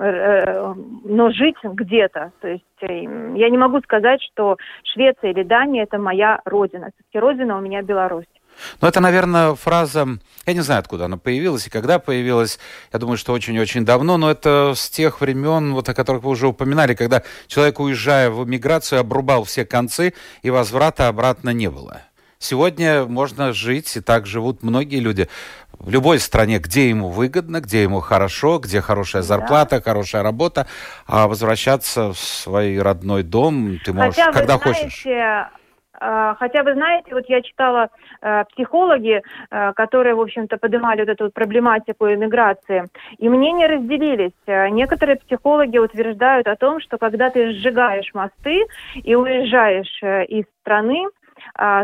э, 0.00 0.74
но 1.04 1.30
жить 1.30 1.56
где-то. 1.62 2.32
То 2.40 2.48
есть 2.48 2.64
я 2.80 3.50
не 3.50 3.58
могу 3.58 3.80
сказать, 3.80 4.20
что 4.22 4.56
Швеция 4.82 5.30
или 5.30 5.42
Дания 5.42 5.84
это 5.84 5.98
моя 5.98 6.40
родина. 6.44 6.90
Все-таки 6.94 7.18
родина 7.18 7.58
у 7.58 7.60
меня 7.60 7.82
Беларусь. 7.82 8.26
Ну, 8.80 8.88
это, 8.88 9.00
наверное, 9.00 9.54
фраза, 9.54 10.06
я 10.46 10.52
не 10.52 10.60
знаю, 10.60 10.80
откуда 10.80 11.06
она 11.06 11.16
появилась 11.16 11.66
и 11.66 11.70
когда 11.70 11.98
появилась. 11.98 12.58
Я 12.92 12.98
думаю, 12.98 13.16
что 13.16 13.32
очень-очень 13.32 13.84
давно, 13.84 14.16
но 14.16 14.30
это 14.30 14.74
с 14.76 14.88
тех 14.90 15.20
времен, 15.20 15.72
вот 15.72 15.88
о 15.88 15.94
которых 15.94 16.22
вы 16.22 16.30
уже 16.30 16.46
упоминали, 16.46 16.94
когда 16.94 17.22
человек, 17.46 17.80
уезжая 17.80 18.30
в 18.30 18.44
эмиграцию, 18.44 19.00
обрубал 19.00 19.44
все 19.44 19.64
концы, 19.64 20.14
и 20.42 20.50
возврата 20.50 21.08
обратно 21.08 21.50
не 21.50 21.70
было. 21.70 22.02
Сегодня 22.44 23.06
можно 23.06 23.54
жить, 23.54 23.96
и 23.96 24.02
так 24.02 24.26
живут 24.26 24.62
многие 24.62 25.00
люди 25.00 25.28
в 25.78 25.88
любой 25.88 26.18
стране, 26.18 26.58
где 26.58 26.90
ему 26.90 27.08
выгодно, 27.08 27.62
где 27.62 27.82
ему 27.82 28.00
хорошо, 28.00 28.58
где 28.58 28.82
хорошая 28.82 29.22
зарплата, 29.22 29.76
да. 29.76 29.80
хорошая 29.80 30.22
работа, 30.22 30.66
а 31.06 31.26
возвращаться 31.26 32.12
в 32.12 32.18
свой 32.18 32.78
родной 32.78 33.22
дом 33.22 33.78
ты 33.82 33.94
можешь, 33.94 34.16
Хотя, 34.16 34.32
когда 34.32 34.58
знаете, 34.58 34.82
хочешь. 34.82 35.06
А, 36.00 36.34
хотя 36.34 36.64
вы 36.64 36.74
знаете, 36.74 37.14
вот 37.14 37.24
я 37.28 37.40
читала 37.40 37.88
э, 38.20 38.44
психологи, 38.52 39.22
э, 39.50 39.72
которые, 39.74 40.14
в 40.14 40.20
общем-то, 40.20 40.58
поднимали 40.58 41.00
вот 41.00 41.08
эту 41.08 41.24
вот 41.24 41.32
проблематику 41.32 42.12
иммиграции, 42.12 42.84
и 43.16 43.28
мнения 43.28 43.68
разделились. 43.68 44.32
Некоторые 44.46 45.16
психологи 45.16 45.78
утверждают 45.78 46.46
о 46.46 46.56
том, 46.56 46.80
что 46.80 46.98
когда 46.98 47.30
ты 47.30 47.52
сжигаешь 47.52 48.12
мосты 48.12 48.66
и 49.02 49.14
уезжаешь 49.14 49.98
э, 50.02 50.26
из 50.26 50.44
страны, 50.60 51.06
а, 51.06 51.23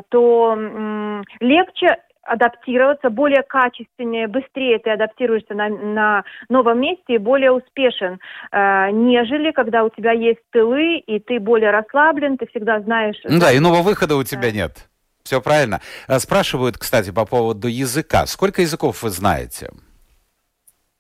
то 0.09 1.23
легче 1.41 1.97
адаптироваться, 2.23 3.11
более 3.11 3.43
качественнее, 3.43 4.29
быстрее 4.29 4.79
ты 4.79 4.91
адаптируешься 4.91 5.55
на, 5.55 5.69
на 5.69 6.25
новом 6.49 6.81
месте 6.81 7.15
и 7.15 7.19
более 7.19 7.51
успешен, 7.51 8.21
э, 8.53 8.91
нежели 8.93 9.51
когда 9.51 9.85
у 9.85 9.89
тебя 9.89 10.13
есть 10.13 10.41
тылы, 10.51 10.99
и 10.99 11.19
ты 11.19 11.41
более 11.41 11.71
расслаблен, 11.71 12.37
ты 12.37 12.47
всегда 12.47 12.81
знаешь... 12.81 13.17
Ну 13.25 13.41
да, 13.41 13.57
иного 13.57 13.83
выхода 13.83 14.17
у 14.17 14.23
тебя 14.23 14.51
да. 14.51 14.53
нет. 14.53 14.89
Все 15.25 15.41
правильно. 15.41 15.81
А, 16.07 16.19
спрашивают, 16.19 16.79
кстати, 16.79 17.11
по 17.11 17.27
поводу 17.27 17.69
языка. 17.69 18.27
Сколько 18.27 18.63
языков 18.63 19.03
вы 19.03 19.11
знаете? 19.11 19.71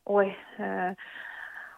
Ой, 0.05 0.37
э, 0.59 0.94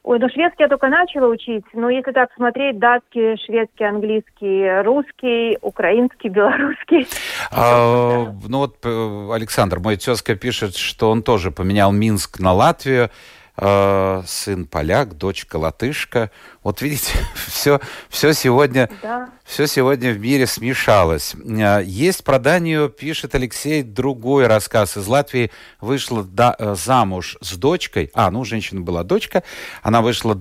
Ой, 0.05 0.19
ну 0.19 0.29
шведский 0.29 0.65
я 0.65 0.69
только 0.69 0.89
начала 0.89 1.29
учить, 1.29 1.65
но 1.75 1.89
если 1.89 2.11
так 2.11 2.33
смотреть, 2.35 2.79
датский, 2.81 3.37
шведский, 3.45 3.85
английский, 3.85 4.83
русский, 4.83 5.59
украинский, 5.63 6.29
белорусский. 6.29 7.07
А, 7.53 8.35
ну 8.49 8.59
вот 8.59 8.79
э, 8.85 9.29
Александр, 9.33 9.79
мой 9.79 9.97
тезка 9.97 10.35
пишет, 10.35 10.75
что 10.75 11.09
он 11.09 11.23
тоже 11.23 11.53
поменял 11.53 11.93
Минск 11.93 12.41
на 12.41 12.53
Латвию. 12.53 13.11
Э, 13.59 14.23
сын 14.27 14.67
поляк, 14.67 15.19
дочка 15.19 15.57
латышка. 15.57 16.31
Вот 16.63 16.81
видите, 16.81 17.13
все, 17.35 17.81
все, 18.09 18.33
сегодня, 18.33 18.89
да. 19.03 19.29
все 19.45 19.67
сегодня 19.67 20.13
в 20.13 20.19
мире 20.19 20.47
смешалось. 20.47 21.35
Э, 21.35 21.83
есть 21.85 22.25
про 22.25 22.39
Данию, 22.39 22.89
пишет 22.89 23.35
Алексей, 23.35 23.83
другой 23.83 24.47
рассказ. 24.47 24.97
Из 24.97 25.07
Латвии 25.07 25.51
вышла 25.83 26.25
да, 26.25 26.57
э, 26.59 26.75
замуж 26.75 27.37
с 27.43 27.55
дочкой. 27.59 28.11
А, 28.15 28.31
ну, 28.31 28.41
у 28.41 28.45
женщины 28.45 28.81
была 28.81 29.05
дочка. 29.05 29.43
Она 29.83 30.01
вышла 30.01 30.39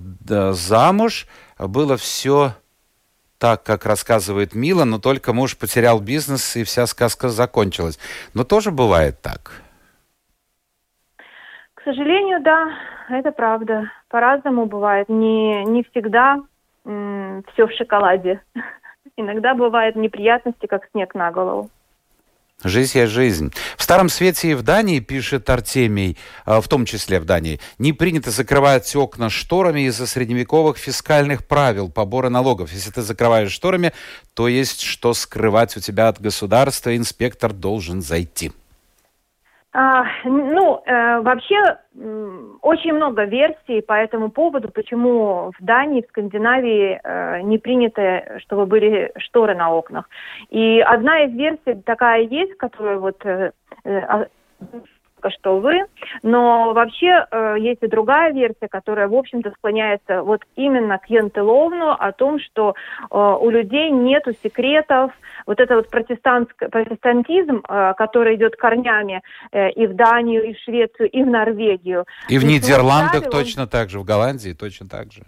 замуж. 0.53 1.27
Было 1.59 1.97
все 1.97 2.55
так, 3.39 3.63
как 3.63 3.85
рассказывает 3.85 4.55
Мила, 4.55 4.85
но 4.85 4.99
только 4.99 5.33
муж 5.33 5.57
потерял 5.57 5.99
бизнес, 5.99 6.55
и 6.55 6.63
вся 6.63 6.87
сказка 6.87 7.27
закончилась. 7.27 7.99
Но 8.33 8.45
тоже 8.45 8.71
бывает 8.71 9.21
так. 9.21 9.51
К 11.73 11.83
сожалению, 11.83 12.41
да, 12.43 12.67
это 13.19 13.31
правда. 13.31 13.91
По-разному 14.09 14.65
бывает. 14.65 15.09
Не, 15.09 15.63
не 15.65 15.83
всегда 15.83 16.41
м- 16.85 17.43
все 17.53 17.67
в 17.67 17.71
шоколаде. 17.71 18.41
Иногда 19.17 19.53
бывают 19.53 19.95
неприятности, 19.95 20.65
как 20.65 20.87
снег 20.91 21.15
на 21.15 21.31
голову. 21.31 21.69
Жизнь 22.63 22.99
есть 22.99 23.11
жизнь. 23.11 23.51
В 23.75 23.81
Старом 23.81 24.07
Свете 24.07 24.51
и 24.51 24.53
в 24.53 24.61
Дании, 24.61 24.99
пишет 24.99 25.49
Артемий, 25.49 26.17
а, 26.45 26.61
в 26.61 26.67
том 26.67 26.85
числе 26.85 27.19
в 27.19 27.25
Дании, 27.25 27.59
не 27.79 27.91
принято 27.91 28.29
закрывать 28.29 28.95
окна 28.95 29.31
шторами 29.31 29.81
из-за 29.87 30.05
средневековых 30.05 30.77
фискальных 30.77 31.47
правил 31.47 31.89
побора 31.89 32.29
налогов. 32.29 32.71
Если 32.71 32.91
ты 32.91 33.01
закрываешь 33.01 33.51
шторами, 33.51 33.93
то 34.35 34.47
есть 34.47 34.81
что 34.81 35.13
скрывать 35.15 35.75
у 35.75 35.79
тебя 35.79 36.07
от 36.07 36.21
государства, 36.21 36.95
инспектор 36.95 37.51
должен 37.51 38.03
зайти. 38.03 38.51
А, 39.73 40.03
ну, 40.25 40.83
э, 40.85 41.21
вообще 41.21 41.55
очень 42.61 42.93
много 42.93 43.23
версий 43.23 43.81
по 43.81 43.93
этому 43.93 44.29
поводу, 44.29 44.69
почему 44.69 45.51
в 45.57 45.63
Дании, 45.63 46.01
в 46.01 46.09
Скандинавии 46.09 46.99
э, 47.01 47.41
не 47.41 47.57
принято, 47.57 48.39
чтобы 48.39 48.65
были 48.65 49.13
шторы 49.17 49.55
на 49.55 49.73
окнах. 49.73 50.09
И 50.49 50.81
одна 50.81 51.23
из 51.23 51.31
версий 51.33 51.81
такая 51.85 52.23
есть, 52.23 52.57
которую 52.57 52.99
вот 52.99 53.25
э, 53.25 53.51
э, 53.85 54.25
что 55.29 55.59
вы, 55.59 55.85
но 56.23 56.73
вообще 56.73 57.25
э, 57.29 57.55
есть 57.59 57.83
и 57.83 57.87
другая 57.87 58.31
версия, 58.31 58.67
которая, 58.67 59.07
в 59.07 59.15
общем-то, 59.15 59.51
склоняется 59.51 60.23
вот 60.23 60.41
именно 60.55 60.97
к 60.97 61.09
Янтеловну, 61.09 61.91
о 61.91 62.11
том, 62.11 62.39
что 62.39 62.75
э, 63.09 63.15
у 63.15 63.49
людей 63.49 63.91
нету 63.91 64.31
секретов, 64.43 65.11
вот 65.45 65.59
это 65.59 65.75
вот 65.75 65.89
протестантизм, 65.89 67.61
э, 67.67 67.93
который 67.97 68.35
идет 68.35 68.55
корнями 68.55 69.21
э, 69.51 69.71
и 69.71 69.87
в 69.87 69.95
Данию, 69.95 70.43
и 70.43 70.53
в 70.53 70.57
Швецию, 70.59 71.09
и 71.09 71.23
в 71.23 71.27
Норвегию. 71.27 72.05
И 72.29 72.37
в 72.37 72.45
Нидерландах 72.45 73.29
точно 73.29 73.67
так 73.67 73.89
же, 73.89 73.99
в 73.99 74.03
Голландии 74.03 74.53
точно 74.53 74.87
так 74.87 75.11
же 75.11 75.23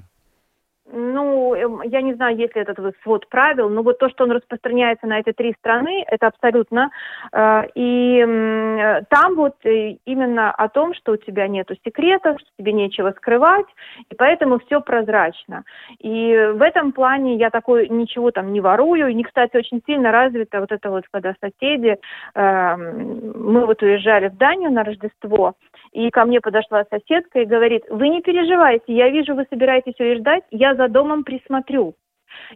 ну, 0.94 1.56
эм, 1.56 1.82
я 1.84 2.02
не 2.02 2.14
знаю, 2.14 2.38
есть 2.38 2.56
ли 2.56 2.62
этот 2.62 2.78
свод 3.04 3.28
правил, 3.30 3.70
но 3.70 3.82
вот 3.82 3.98
то, 3.98 4.10
что 4.10 4.24
он 4.24 4.32
распространяется 4.32 5.08
на 5.08 5.20
эти 5.20 5.32
три 5.32 5.54
страны, 5.60 6.06
это 6.08 6.28
абсолютно. 6.28 6.92
Э, 7.32 7.64
и 7.76 9.04
там 9.10 9.36
вот 9.36 9.56
э, 9.66 9.98
именно 10.06 10.52
о 10.52 10.70
том, 10.70 10.94
что 10.94 11.14
у 11.14 11.18
тебя 11.18 11.48
нету 11.48 11.76
секретов, 11.84 12.40
что 12.40 12.50
тебе 12.58 12.74
нечего 12.74 13.12
скрывать, 13.18 13.66
и 14.10 14.16
поэтому 14.16 14.60
все 14.60 14.82
прозрачно. 14.82 15.64
И 16.00 16.52
в 16.54 16.62
этом 16.62 16.92
плане 16.92 17.36
я 17.36 17.50
такой 17.50 17.90
ничего 17.90 18.32
там 18.32 18.54
не 18.54 18.62
ворую. 18.62 19.08
И, 19.10 19.24
кстати, 19.24 19.58
очень 19.58 19.82
сильно 19.86 20.12
развито 20.12 20.60
вот 20.60 20.72
это 20.72 20.90
вот, 20.90 21.06
когда 21.12 21.34
соседи, 21.42 21.98
эм, 22.36 23.34
мы 23.36 23.66
вот 23.66 23.82
уезжали 23.82 24.30
в 24.30 24.38
Данию 24.38 24.72
на 24.72 24.84
Рождество, 24.84 25.54
и 25.92 26.10
ко 26.10 26.26
мне 26.26 26.42
подошла 26.42 26.84
соседка 26.90 27.40
и 27.40 27.46
говорит, 27.46 27.84
вы 27.90 28.10
не 28.10 28.22
переживайте, 28.22 28.94
я 28.94 29.10
вижу, 29.10 29.36
вы 29.36 29.46
собираетесь 29.50 30.00
уезжать, 30.00 30.44
я 30.52 30.76
за 30.76 30.83
домом 30.88 31.24
присмотрю. 31.24 31.96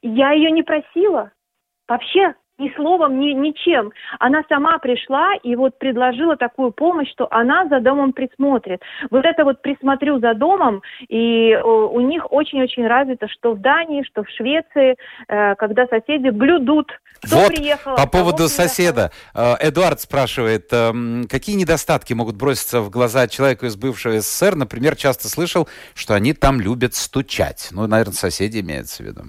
Я 0.01 0.31
ее 0.31 0.51
не 0.51 0.63
просила. 0.63 1.31
Вообще, 1.87 2.35
ни 2.59 2.73
словом, 2.75 3.19
ни, 3.19 3.33
ничем. 3.33 3.91
Она 4.19 4.43
сама 4.49 4.77
пришла 4.79 5.35
и 5.43 5.55
вот 5.55 5.77
предложила 5.77 6.35
такую 6.35 6.71
помощь, 6.71 7.09
что 7.11 7.27
она 7.31 7.67
за 7.67 7.79
домом 7.79 8.13
присмотрит. 8.13 8.81
Вот 9.11 9.25
это 9.25 9.43
вот 9.43 9.61
присмотрю 9.61 10.19
за 10.19 10.33
домом, 10.33 10.81
и 11.07 11.55
у, 11.55 11.95
у 11.95 12.01
них 12.01 12.31
очень-очень 12.31 12.87
развито, 12.87 13.27
что 13.27 13.53
в 13.53 13.61
Дании, 13.61 14.03
что 14.03 14.23
в 14.23 14.29
Швеции, 14.29 14.95
э, 15.27 15.55
когда 15.55 15.85
соседи 15.87 16.29
блюдут, 16.29 16.91
кто 17.21 17.37
вот, 17.37 17.47
приехал. 17.47 17.95
по 17.95 18.07
поводу 18.07 18.47
соседа. 18.47 19.11
Э, 19.33 19.55
Эдуард 19.59 20.01
спрашивает, 20.01 20.67
э, 20.71 20.91
какие 21.29 21.55
недостатки 21.55 22.13
могут 22.13 22.35
броситься 22.35 22.81
в 22.81 22.89
глаза 22.89 23.27
человеку 23.27 23.65
из 23.65 23.75
бывшего 23.75 24.19
СССР? 24.19 24.55
Например, 24.55 24.95
часто 24.95 25.29
слышал, 25.29 25.67
что 25.93 26.13
они 26.15 26.33
там 26.33 26.59
любят 26.59 26.95
стучать. 26.95 27.69
Ну, 27.71 27.85
наверное, 27.87 28.13
соседи 28.13 28.59
имеется 28.59 29.03
в 29.03 29.05
виду. 29.05 29.21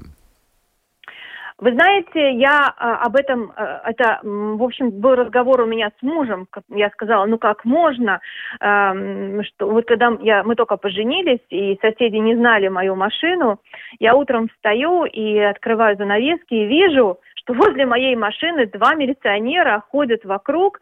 Вы 1.61 1.72
знаете, 1.72 2.34
я 2.34 2.72
а, 2.76 2.98
об 2.98 3.16
этом, 3.16 3.52
а, 3.56 3.82
это, 3.84 4.20
в 4.22 4.62
общем, 4.62 4.90
был 4.90 5.16
разговор 5.16 5.61
у 5.62 5.66
меня 5.66 5.90
с 5.98 6.02
мужем, 6.02 6.46
я 6.68 6.88
сказала, 6.90 7.26
ну 7.26 7.36
как 7.36 7.64
можно, 7.64 8.20
что 8.61 9.42
вот 9.61 9.84
когда 9.86 10.16
я, 10.20 10.44
мы 10.44 10.54
только 10.54 10.76
поженились, 10.76 11.40
и 11.50 11.76
соседи 11.80 12.16
не 12.16 12.36
знали 12.36 12.68
мою 12.68 12.94
машину, 12.94 13.59
я 13.98 14.14
утром 14.14 14.48
встаю 14.48 15.04
и 15.04 15.38
открываю 15.38 15.96
занавески 15.96 16.54
и 16.54 16.66
вижу, 16.66 17.18
что 17.34 17.54
возле 17.54 17.86
моей 17.86 18.14
машины 18.14 18.66
два 18.66 18.94
милиционера 18.94 19.82
ходят 19.90 20.24
вокруг, 20.24 20.80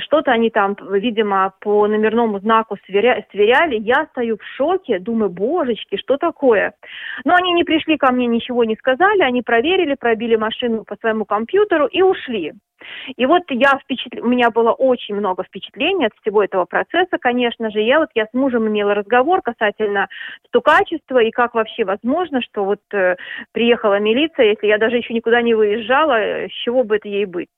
что-то 0.00 0.32
они 0.32 0.50
там, 0.50 0.76
видимо, 0.90 1.52
по 1.60 1.86
номерному 1.86 2.38
знаку 2.40 2.76
сверя 2.86 3.24
сверяли. 3.30 3.76
Я 3.76 4.06
стою 4.10 4.36
в 4.36 4.44
шоке, 4.56 4.98
думаю, 4.98 5.30
божечки, 5.30 5.96
что 5.96 6.16
такое? 6.16 6.74
Но 7.24 7.34
они 7.34 7.52
не 7.52 7.64
пришли 7.64 7.96
ко 7.96 8.12
мне, 8.12 8.26
ничего 8.26 8.64
не 8.64 8.76
сказали, 8.76 9.22
они 9.22 9.42
проверили, 9.42 9.94
пробили 9.94 10.36
машину 10.36 10.84
по 10.84 10.96
своему 10.96 11.24
компьютеру 11.24 11.86
и 11.86 12.02
ушли. 12.02 12.52
И 13.16 13.26
вот 13.26 13.42
я 13.50 13.78
впечатл... 13.82 14.24
у 14.24 14.28
меня 14.28 14.50
было 14.50 14.72
очень 14.72 15.14
много 15.14 15.42
впечатлений 15.42 16.06
от 16.06 16.12
всего 16.20 16.42
этого 16.42 16.64
процесса, 16.64 17.18
конечно 17.20 17.70
же. 17.70 17.80
Я 17.80 17.98
вот 17.98 18.10
я 18.14 18.26
с 18.26 18.34
мужем 18.34 18.68
имела 18.68 18.94
разговор 18.94 19.42
касательно 19.42 20.08
стукачества 20.46 21.18
и 21.18 21.30
как 21.30 21.54
вообще 21.54 21.84
возможно, 21.84 22.40
что 22.42 22.64
вот 22.64 22.80
э, 22.92 23.16
приехала 23.52 23.98
милиция, 23.98 24.46
если 24.46 24.66
я 24.66 24.78
даже 24.78 24.96
еще 24.96 25.14
никуда 25.14 25.42
не 25.42 25.54
выезжала, 25.54 26.18
э, 26.20 26.48
с 26.48 26.52
чего 26.64 26.84
бы 26.84 26.96
это 26.96 27.08
ей 27.08 27.24
быть. 27.24 27.48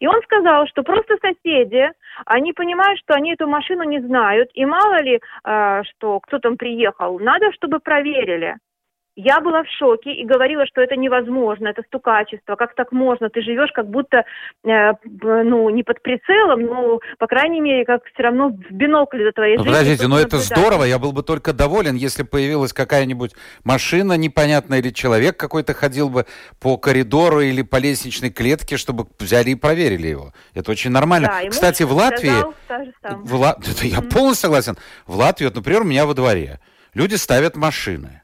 И 0.00 0.06
он 0.06 0.20
сказал, 0.22 0.66
что 0.66 0.82
просто 0.82 1.16
соседи, 1.20 1.90
они 2.24 2.52
понимают, 2.52 2.98
что 3.00 3.14
они 3.14 3.32
эту 3.32 3.46
машину 3.48 3.84
не 3.84 4.00
знают, 4.00 4.50
и 4.54 4.64
мало 4.64 5.02
ли, 5.02 5.20
э, 5.44 5.82
что 5.84 6.20
кто 6.20 6.38
там 6.38 6.56
приехал, 6.56 7.18
надо, 7.18 7.52
чтобы 7.52 7.80
проверили. 7.80 8.56
Я 9.16 9.40
была 9.40 9.62
в 9.62 9.68
шоке 9.78 10.12
и 10.12 10.26
говорила, 10.26 10.66
что 10.66 10.82
это 10.82 10.94
невозможно, 10.94 11.68
это 11.68 11.82
стукачество, 11.86 12.54
как 12.54 12.74
так 12.74 12.92
можно, 12.92 13.30
ты 13.30 13.40
живешь 13.40 13.70
как 13.72 13.88
будто, 13.88 14.24
э, 14.62 14.92
ну, 15.22 15.70
не 15.70 15.82
под 15.82 16.02
прицелом, 16.02 16.60
но, 16.60 17.00
по 17.18 17.26
крайней 17.26 17.62
мере, 17.62 17.86
как 17.86 18.04
все 18.12 18.24
равно 18.24 18.50
в 18.50 18.70
бинокле 18.70 19.24
за 19.24 19.32
твоей 19.32 19.56
ну, 19.56 19.64
жизнью. 19.64 19.78
Подождите, 19.78 20.08
но 20.08 20.18
это 20.18 20.36
здорово, 20.36 20.84
я 20.84 20.98
был 20.98 21.12
бы 21.12 21.22
только 21.22 21.54
доволен, 21.54 21.94
если 21.94 22.24
появилась 22.24 22.74
какая-нибудь 22.74 23.32
машина 23.64 24.18
непонятная 24.18 24.80
или 24.80 24.90
человек 24.90 25.38
какой-то 25.38 25.72
ходил 25.72 26.10
бы 26.10 26.26
по 26.60 26.76
коридору 26.76 27.40
или 27.40 27.62
по 27.62 27.76
лестничной 27.76 28.30
клетке, 28.30 28.76
чтобы 28.76 29.06
взяли 29.18 29.50
и 29.50 29.54
проверили 29.54 30.08
его. 30.08 30.34
Это 30.52 30.70
очень 30.70 30.90
нормально. 30.90 31.28
Да, 31.28 31.48
Кстати, 31.48 31.84
в 31.84 31.92
Латвии... 31.92 32.44
В 33.24 33.34
Ла... 33.34 33.56
Я 33.80 34.02
полностью 34.02 34.42
согласен. 34.42 34.76
В 35.06 35.16
Латвии, 35.16 35.46
вот, 35.46 35.54
например, 35.54 35.82
у 35.82 35.86
меня 35.86 36.04
во 36.04 36.12
дворе 36.12 36.60
люди 36.92 37.14
ставят 37.14 37.56
машины. 37.56 38.22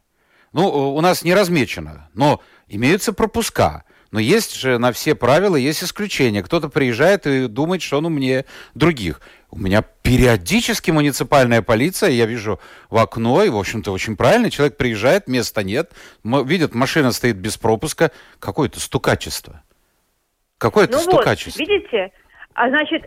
Ну, 0.53 0.95
у 0.95 1.01
нас 1.01 1.23
не 1.23 1.35
размечено, 1.35 2.09
но 2.15 2.41
имеются 2.69 3.13
пропуска. 3.13 3.85
Но 4.11 4.21
есть 4.21 4.55
же 4.55 4.79
на 4.79 4.93
все 4.93 5.15
правила 5.15 5.57
есть 5.57 5.83
исключения. 5.83 6.43
Кто-то 6.43 6.69
приезжает 6.69 7.27
и 7.27 7.49
думает, 7.49 7.81
что 7.81 7.99
он 7.99 8.07
умнее 8.07 8.45
других. 8.75 9.23
У 9.51 9.59
меня 9.59 9.83
периодически 10.03 10.91
муниципальная 10.91 11.63
полиция, 11.63 12.11
я 12.11 12.27
вижу 12.27 12.61
в 12.91 12.99
окно, 12.99 13.43
и, 13.43 13.49
в 13.49 13.57
общем-то, 13.57 13.91
очень 13.91 14.17
правильно, 14.17 14.51
человек 14.51 14.77
приезжает, 14.77 15.29
места 15.29 15.63
нет, 15.63 15.93
видит, 16.25 16.75
машина 16.75 17.13
стоит 17.13 17.37
без 17.37 17.57
пропуска. 17.57 18.13
Какое-то 18.39 18.81
стукачество. 18.81 19.63
Какое-то 20.59 20.99
ну 20.99 21.03
стукачество. 21.03 21.61
Вот, 21.61 21.69
видите, 21.69 22.13
а 22.55 22.69
значит, 22.69 23.05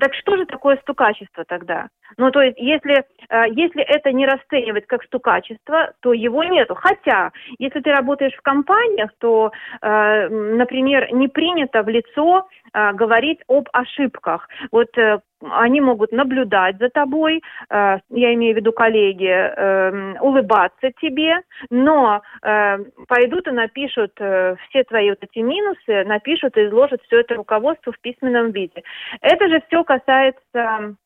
так 0.00 0.14
что 0.14 0.36
же 0.36 0.46
такое 0.46 0.76
стукачество 0.78 1.44
тогда? 1.44 1.88
Ну, 2.16 2.30
то 2.30 2.40
есть, 2.40 2.58
если, 2.58 3.04
э, 3.28 3.44
если 3.50 3.82
это 3.82 4.12
не 4.12 4.26
расценивать 4.26 4.86
как 4.86 5.04
стукачество, 5.04 5.92
то 6.00 6.12
его 6.12 6.44
нету. 6.44 6.74
Хотя, 6.74 7.30
если 7.58 7.80
ты 7.80 7.90
работаешь 7.90 8.34
в 8.34 8.42
компаниях, 8.42 9.10
то, 9.18 9.52
э, 9.80 10.28
например, 10.28 11.12
не 11.12 11.28
принято 11.28 11.82
в 11.82 11.88
лицо 11.88 12.48
э, 12.74 12.92
говорить 12.92 13.40
об 13.48 13.68
ошибках. 13.72 14.48
Вот 14.70 14.90
они 15.50 15.80
могут 15.80 16.12
наблюдать 16.12 16.78
за 16.78 16.88
тобой, 16.88 17.42
я 17.70 18.00
имею 18.10 18.54
в 18.54 18.56
виду 18.56 18.72
коллеги, 18.72 20.18
улыбаться 20.20 20.92
тебе, 21.00 21.40
но 21.70 22.22
пойдут 23.08 23.48
и 23.48 23.50
напишут 23.50 24.12
все 24.14 24.84
твои 24.88 25.10
вот 25.10 25.18
эти 25.22 25.38
минусы, 25.40 26.04
напишут 26.04 26.56
и 26.56 26.66
изложат 26.66 27.02
все 27.02 27.20
это 27.20 27.34
руководству 27.34 27.92
в 27.92 28.00
письменном 28.00 28.50
виде. 28.52 28.82
Это 29.20 29.48
же 29.48 29.62
все 29.66 29.84
касается 29.84 30.96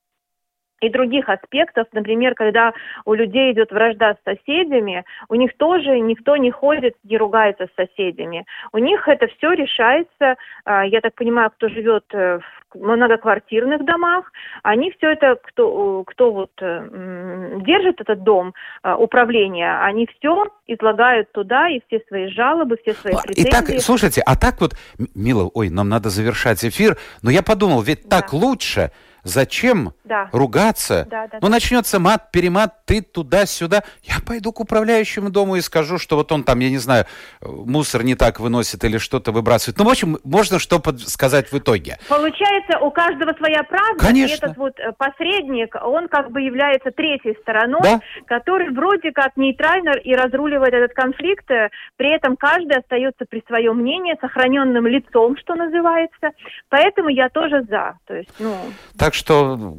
и 0.81 0.91
других 0.91 1.29
аспектов, 1.29 1.87
например, 1.93 2.35
когда 2.35 2.73
у 3.05 3.15
людей 3.15 3.53
идет 3.53 3.71
вражда 3.71 4.15
с 4.15 4.25
соседями, 4.25 5.05
у 5.29 5.35
них 5.35 5.57
тоже 5.57 5.99
никто 6.01 6.37
не 6.37 6.51
ходит, 6.51 6.95
не 7.05 7.17
ругается 7.17 7.67
с 7.67 7.75
соседями. 7.77 8.45
У 8.73 8.79
них 8.79 9.09
это 9.09 9.27
все 9.29 9.53
решается, 9.53 10.37
а, 10.65 10.85
я 10.85 11.01
так 11.01 11.15
понимаю, 11.15 11.51
кто 11.51 11.69
живет 11.69 12.05
э, 12.13 12.41
в 12.75 12.79
многоквартирных 12.79 13.85
домах, 13.85 14.31
они 14.63 14.91
все 14.93 15.13
это, 15.13 15.37
кто, 15.43 16.05
кто 16.05 16.33
вот 16.33 16.51
э, 16.61 17.59
держит 17.65 18.01
этот 18.01 18.23
дом 18.23 18.53
а, 18.83 18.97
управления, 18.97 19.81
они 19.81 20.07
все 20.19 20.47
излагают 20.67 21.33
туда 21.33 21.69
и 21.71 21.81
все 21.87 22.03
свои 22.09 22.29
жалобы, 22.29 22.77
все 22.83 22.93
свои 22.93 23.15
претензии. 23.15 23.49
Итак, 23.49 23.65
слушайте, 23.81 24.23
а 24.27 24.37
так 24.37 24.61
вот, 24.61 24.73
Мила, 25.15 25.51
ой, 25.55 25.71
нам 25.71 25.89
надо 25.89 26.11
завершать 26.11 26.65
эфир, 26.65 26.97
но 27.23 27.31
я 27.31 27.43
подумал, 27.43 27.81
ведь 27.81 28.07
да. 28.09 28.21
так 28.21 28.33
лучше, 28.33 28.91
Зачем 29.27 29.93
да. 30.05 30.29
ругаться? 30.33 31.07
Да, 31.11 31.27
да, 31.27 31.39
ну, 31.41 31.49
да. 31.49 31.55
начнется 31.55 31.99
мат, 31.99 32.31
перемат, 32.31 32.85
ты 32.85 33.03
туда-сюда. 33.03 33.83
Я 34.05 34.17
пойду 34.25 34.53
к 34.53 34.61
управляющему 34.61 35.31
дому 35.31 35.57
и 35.57 35.61
скажу, 35.61 35.99
что 35.99 36.15
вот 36.15 36.31
он 36.31 36.45
там, 36.45 36.61
я 36.61 36.71
не 36.71 36.79
знаю, 36.79 37.07
мусор 37.43 38.05
не 38.05 38.15
так 38.15 38.39
выносит 38.39 38.85
или 38.85 38.99
что-то 38.99 39.33
выбрасывает. 39.33 39.79
Ну, 39.79 39.85
в 39.85 39.89
общем, 39.89 40.19
можно 40.23 40.61
что 40.61 40.81
сказать 40.99 41.51
в 41.51 41.59
итоге. 41.59 41.99
Получается, 42.09 42.79
у 42.79 42.93
каждого 42.93 43.33
своя 43.35 43.65
правда. 43.65 43.99
Конечно. 43.99 44.35
И 44.35 44.37
этот 44.37 44.57
вот 44.57 44.79
э, 44.79 44.93
посредник, 44.97 45.75
он 45.83 46.07
как 46.07 46.31
бы 46.31 46.41
является 46.41 46.93
третьей 46.93 47.37
стороной, 47.43 47.81
да? 47.83 48.01
который 48.27 48.71
вроде 48.71 49.11
как 49.11 49.37
нейтрально 49.37 49.91
и 49.91 50.15
разруливает 50.15 50.73
этот 50.73 50.93
конфликт. 50.95 51.51
Э, 51.51 51.71
при 51.97 52.15
этом 52.15 52.37
каждый 52.37 52.79
остается 52.79 53.25
при 53.29 53.43
своем 53.49 53.79
мнении, 53.79 54.17
сохраненным 54.21 54.87
лицом, 54.87 55.37
что 55.39 55.57
называется. 55.57 56.31
Поэтому 56.69 57.09
я 57.09 57.29
тоже 57.29 57.65
за. 57.69 57.99
То 58.07 58.15
есть, 58.15 58.31
ну... 58.39 58.55
Так 58.97 59.16
что 59.17 59.77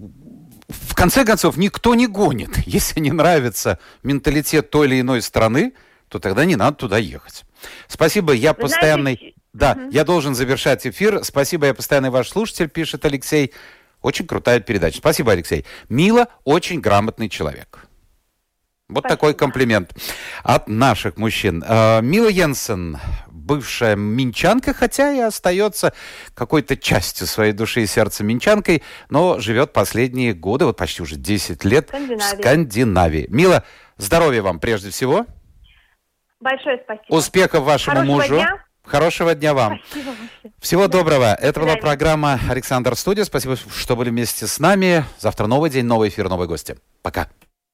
в 0.67 0.95
конце 0.95 1.23
концов 1.23 1.57
никто 1.57 1.95
не 1.95 2.07
гонит. 2.07 2.57
Если 2.65 2.99
не 2.99 3.11
нравится 3.11 3.79
менталитет 4.03 4.69
той 4.69 4.87
или 4.87 5.01
иной 5.01 5.21
страны, 5.21 5.73
то 6.09 6.19
тогда 6.19 6.45
не 6.45 6.55
надо 6.55 6.77
туда 6.77 6.97
ехать. 6.97 7.45
Спасибо, 7.87 8.33
я 8.33 8.53
Вы 8.53 8.61
постоянный... 8.61 9.15
Знаете... 9.17 9.33
Да, 9.53 9.71
угу. 9.71 9.89
я 9.91 10.03
должен 10.03 10.35
завершать 10.35 10.85
эфир. 10.85 11.23
Спасибо, 11.23 11.67
я 11.67 11.73
постоянный 11.73 12.09
ваш 12.09 12.29
слушатель, 12.29 12.69
пишет 12.69 13.05
Алексей. 13.05 13.53
Очень 14.01 14.27
крутая 14.27 14.59
передача. 14.59 14.99
Спасибо, 14.99 15.31
Алексей. 15.31 15.65
Мила 15.89 16.27
очень 16.43 16.79
грамотный 16.79 17.29
человек. 17.29 17.86
Вот 18.89 19.01
Спасибо. 19.01 19.09
такой 19.09 19.33
комплимент 19.33 19.91
от 20.43 20.69
наших 20.69 21.17
мужчин. 21.17 21.61
Э, 21.67 22.01
Мила 22.01 22.29
Йенсен, 22.29 22.97
бывшая 23.27 23.97
минчанка, 23.97 24.73
хотя 24.73 25.11
и 25.11 25.19
остается 25.19 25.93
какой-то 26.33 26.77
частью 26.77 27.27
своей 27.27 27.51
души 27.51 27.81
и 27.81 27.85
сердца 27.85 28.23
минчанкой, 28.23 28.83
но 29.09 29.39
живет 29.39 29.73
последние 29.73 30.33
годы, 30.33 30.63
вот 30.65 30.77
почти 30.77 31.01
уже 31.03 31.17
10 31.17 31.65
лет 31.65 31.89
в 31.89 31.91
Скандинавии. 31.91 32.41
Скандинавии. 32.41 33.25
Мила, 33.29 33.63
здоровья 33.97 34.41
вам 34.41 34.59
прежде 34.61 34.89
всего. 34.89 35.25
Большое 36.39 36.79
спасибо. 36.85 37.13
Успехов 37.13 37.63
вашему 37.65 37.97
Хорошего 37.97 38.15
мужу. 38.15 38.35
дня. 38.35 38.63
Хорошего 38.85 39.35
дня 39.35 39.53
вам. 39.53 39.81
Спасибо. 39.89 40.11
Всего 40.59 40.87
доброго. 40.87 41.33
Это 41.33 41.59
была 41.59 41.75
программа 41.75 42.39
Александр 42.49 42.95
Студия. 42.95 43.25
Спасибо, 43.25 43.57
что 43.57 43.97
были 43.97 44.11
вместе 44.11 44.47
с 44.47 44.59
нами. 44.59 45.03
Завтра 45.19 45.47
новый 45.47 45.69
день, 45.69 45.83
новый 45.83 46.07
эфир, 46.07 46.29
новые 46.29 46.47
гости. 46.47 46.77
Пока. 47.01 47.27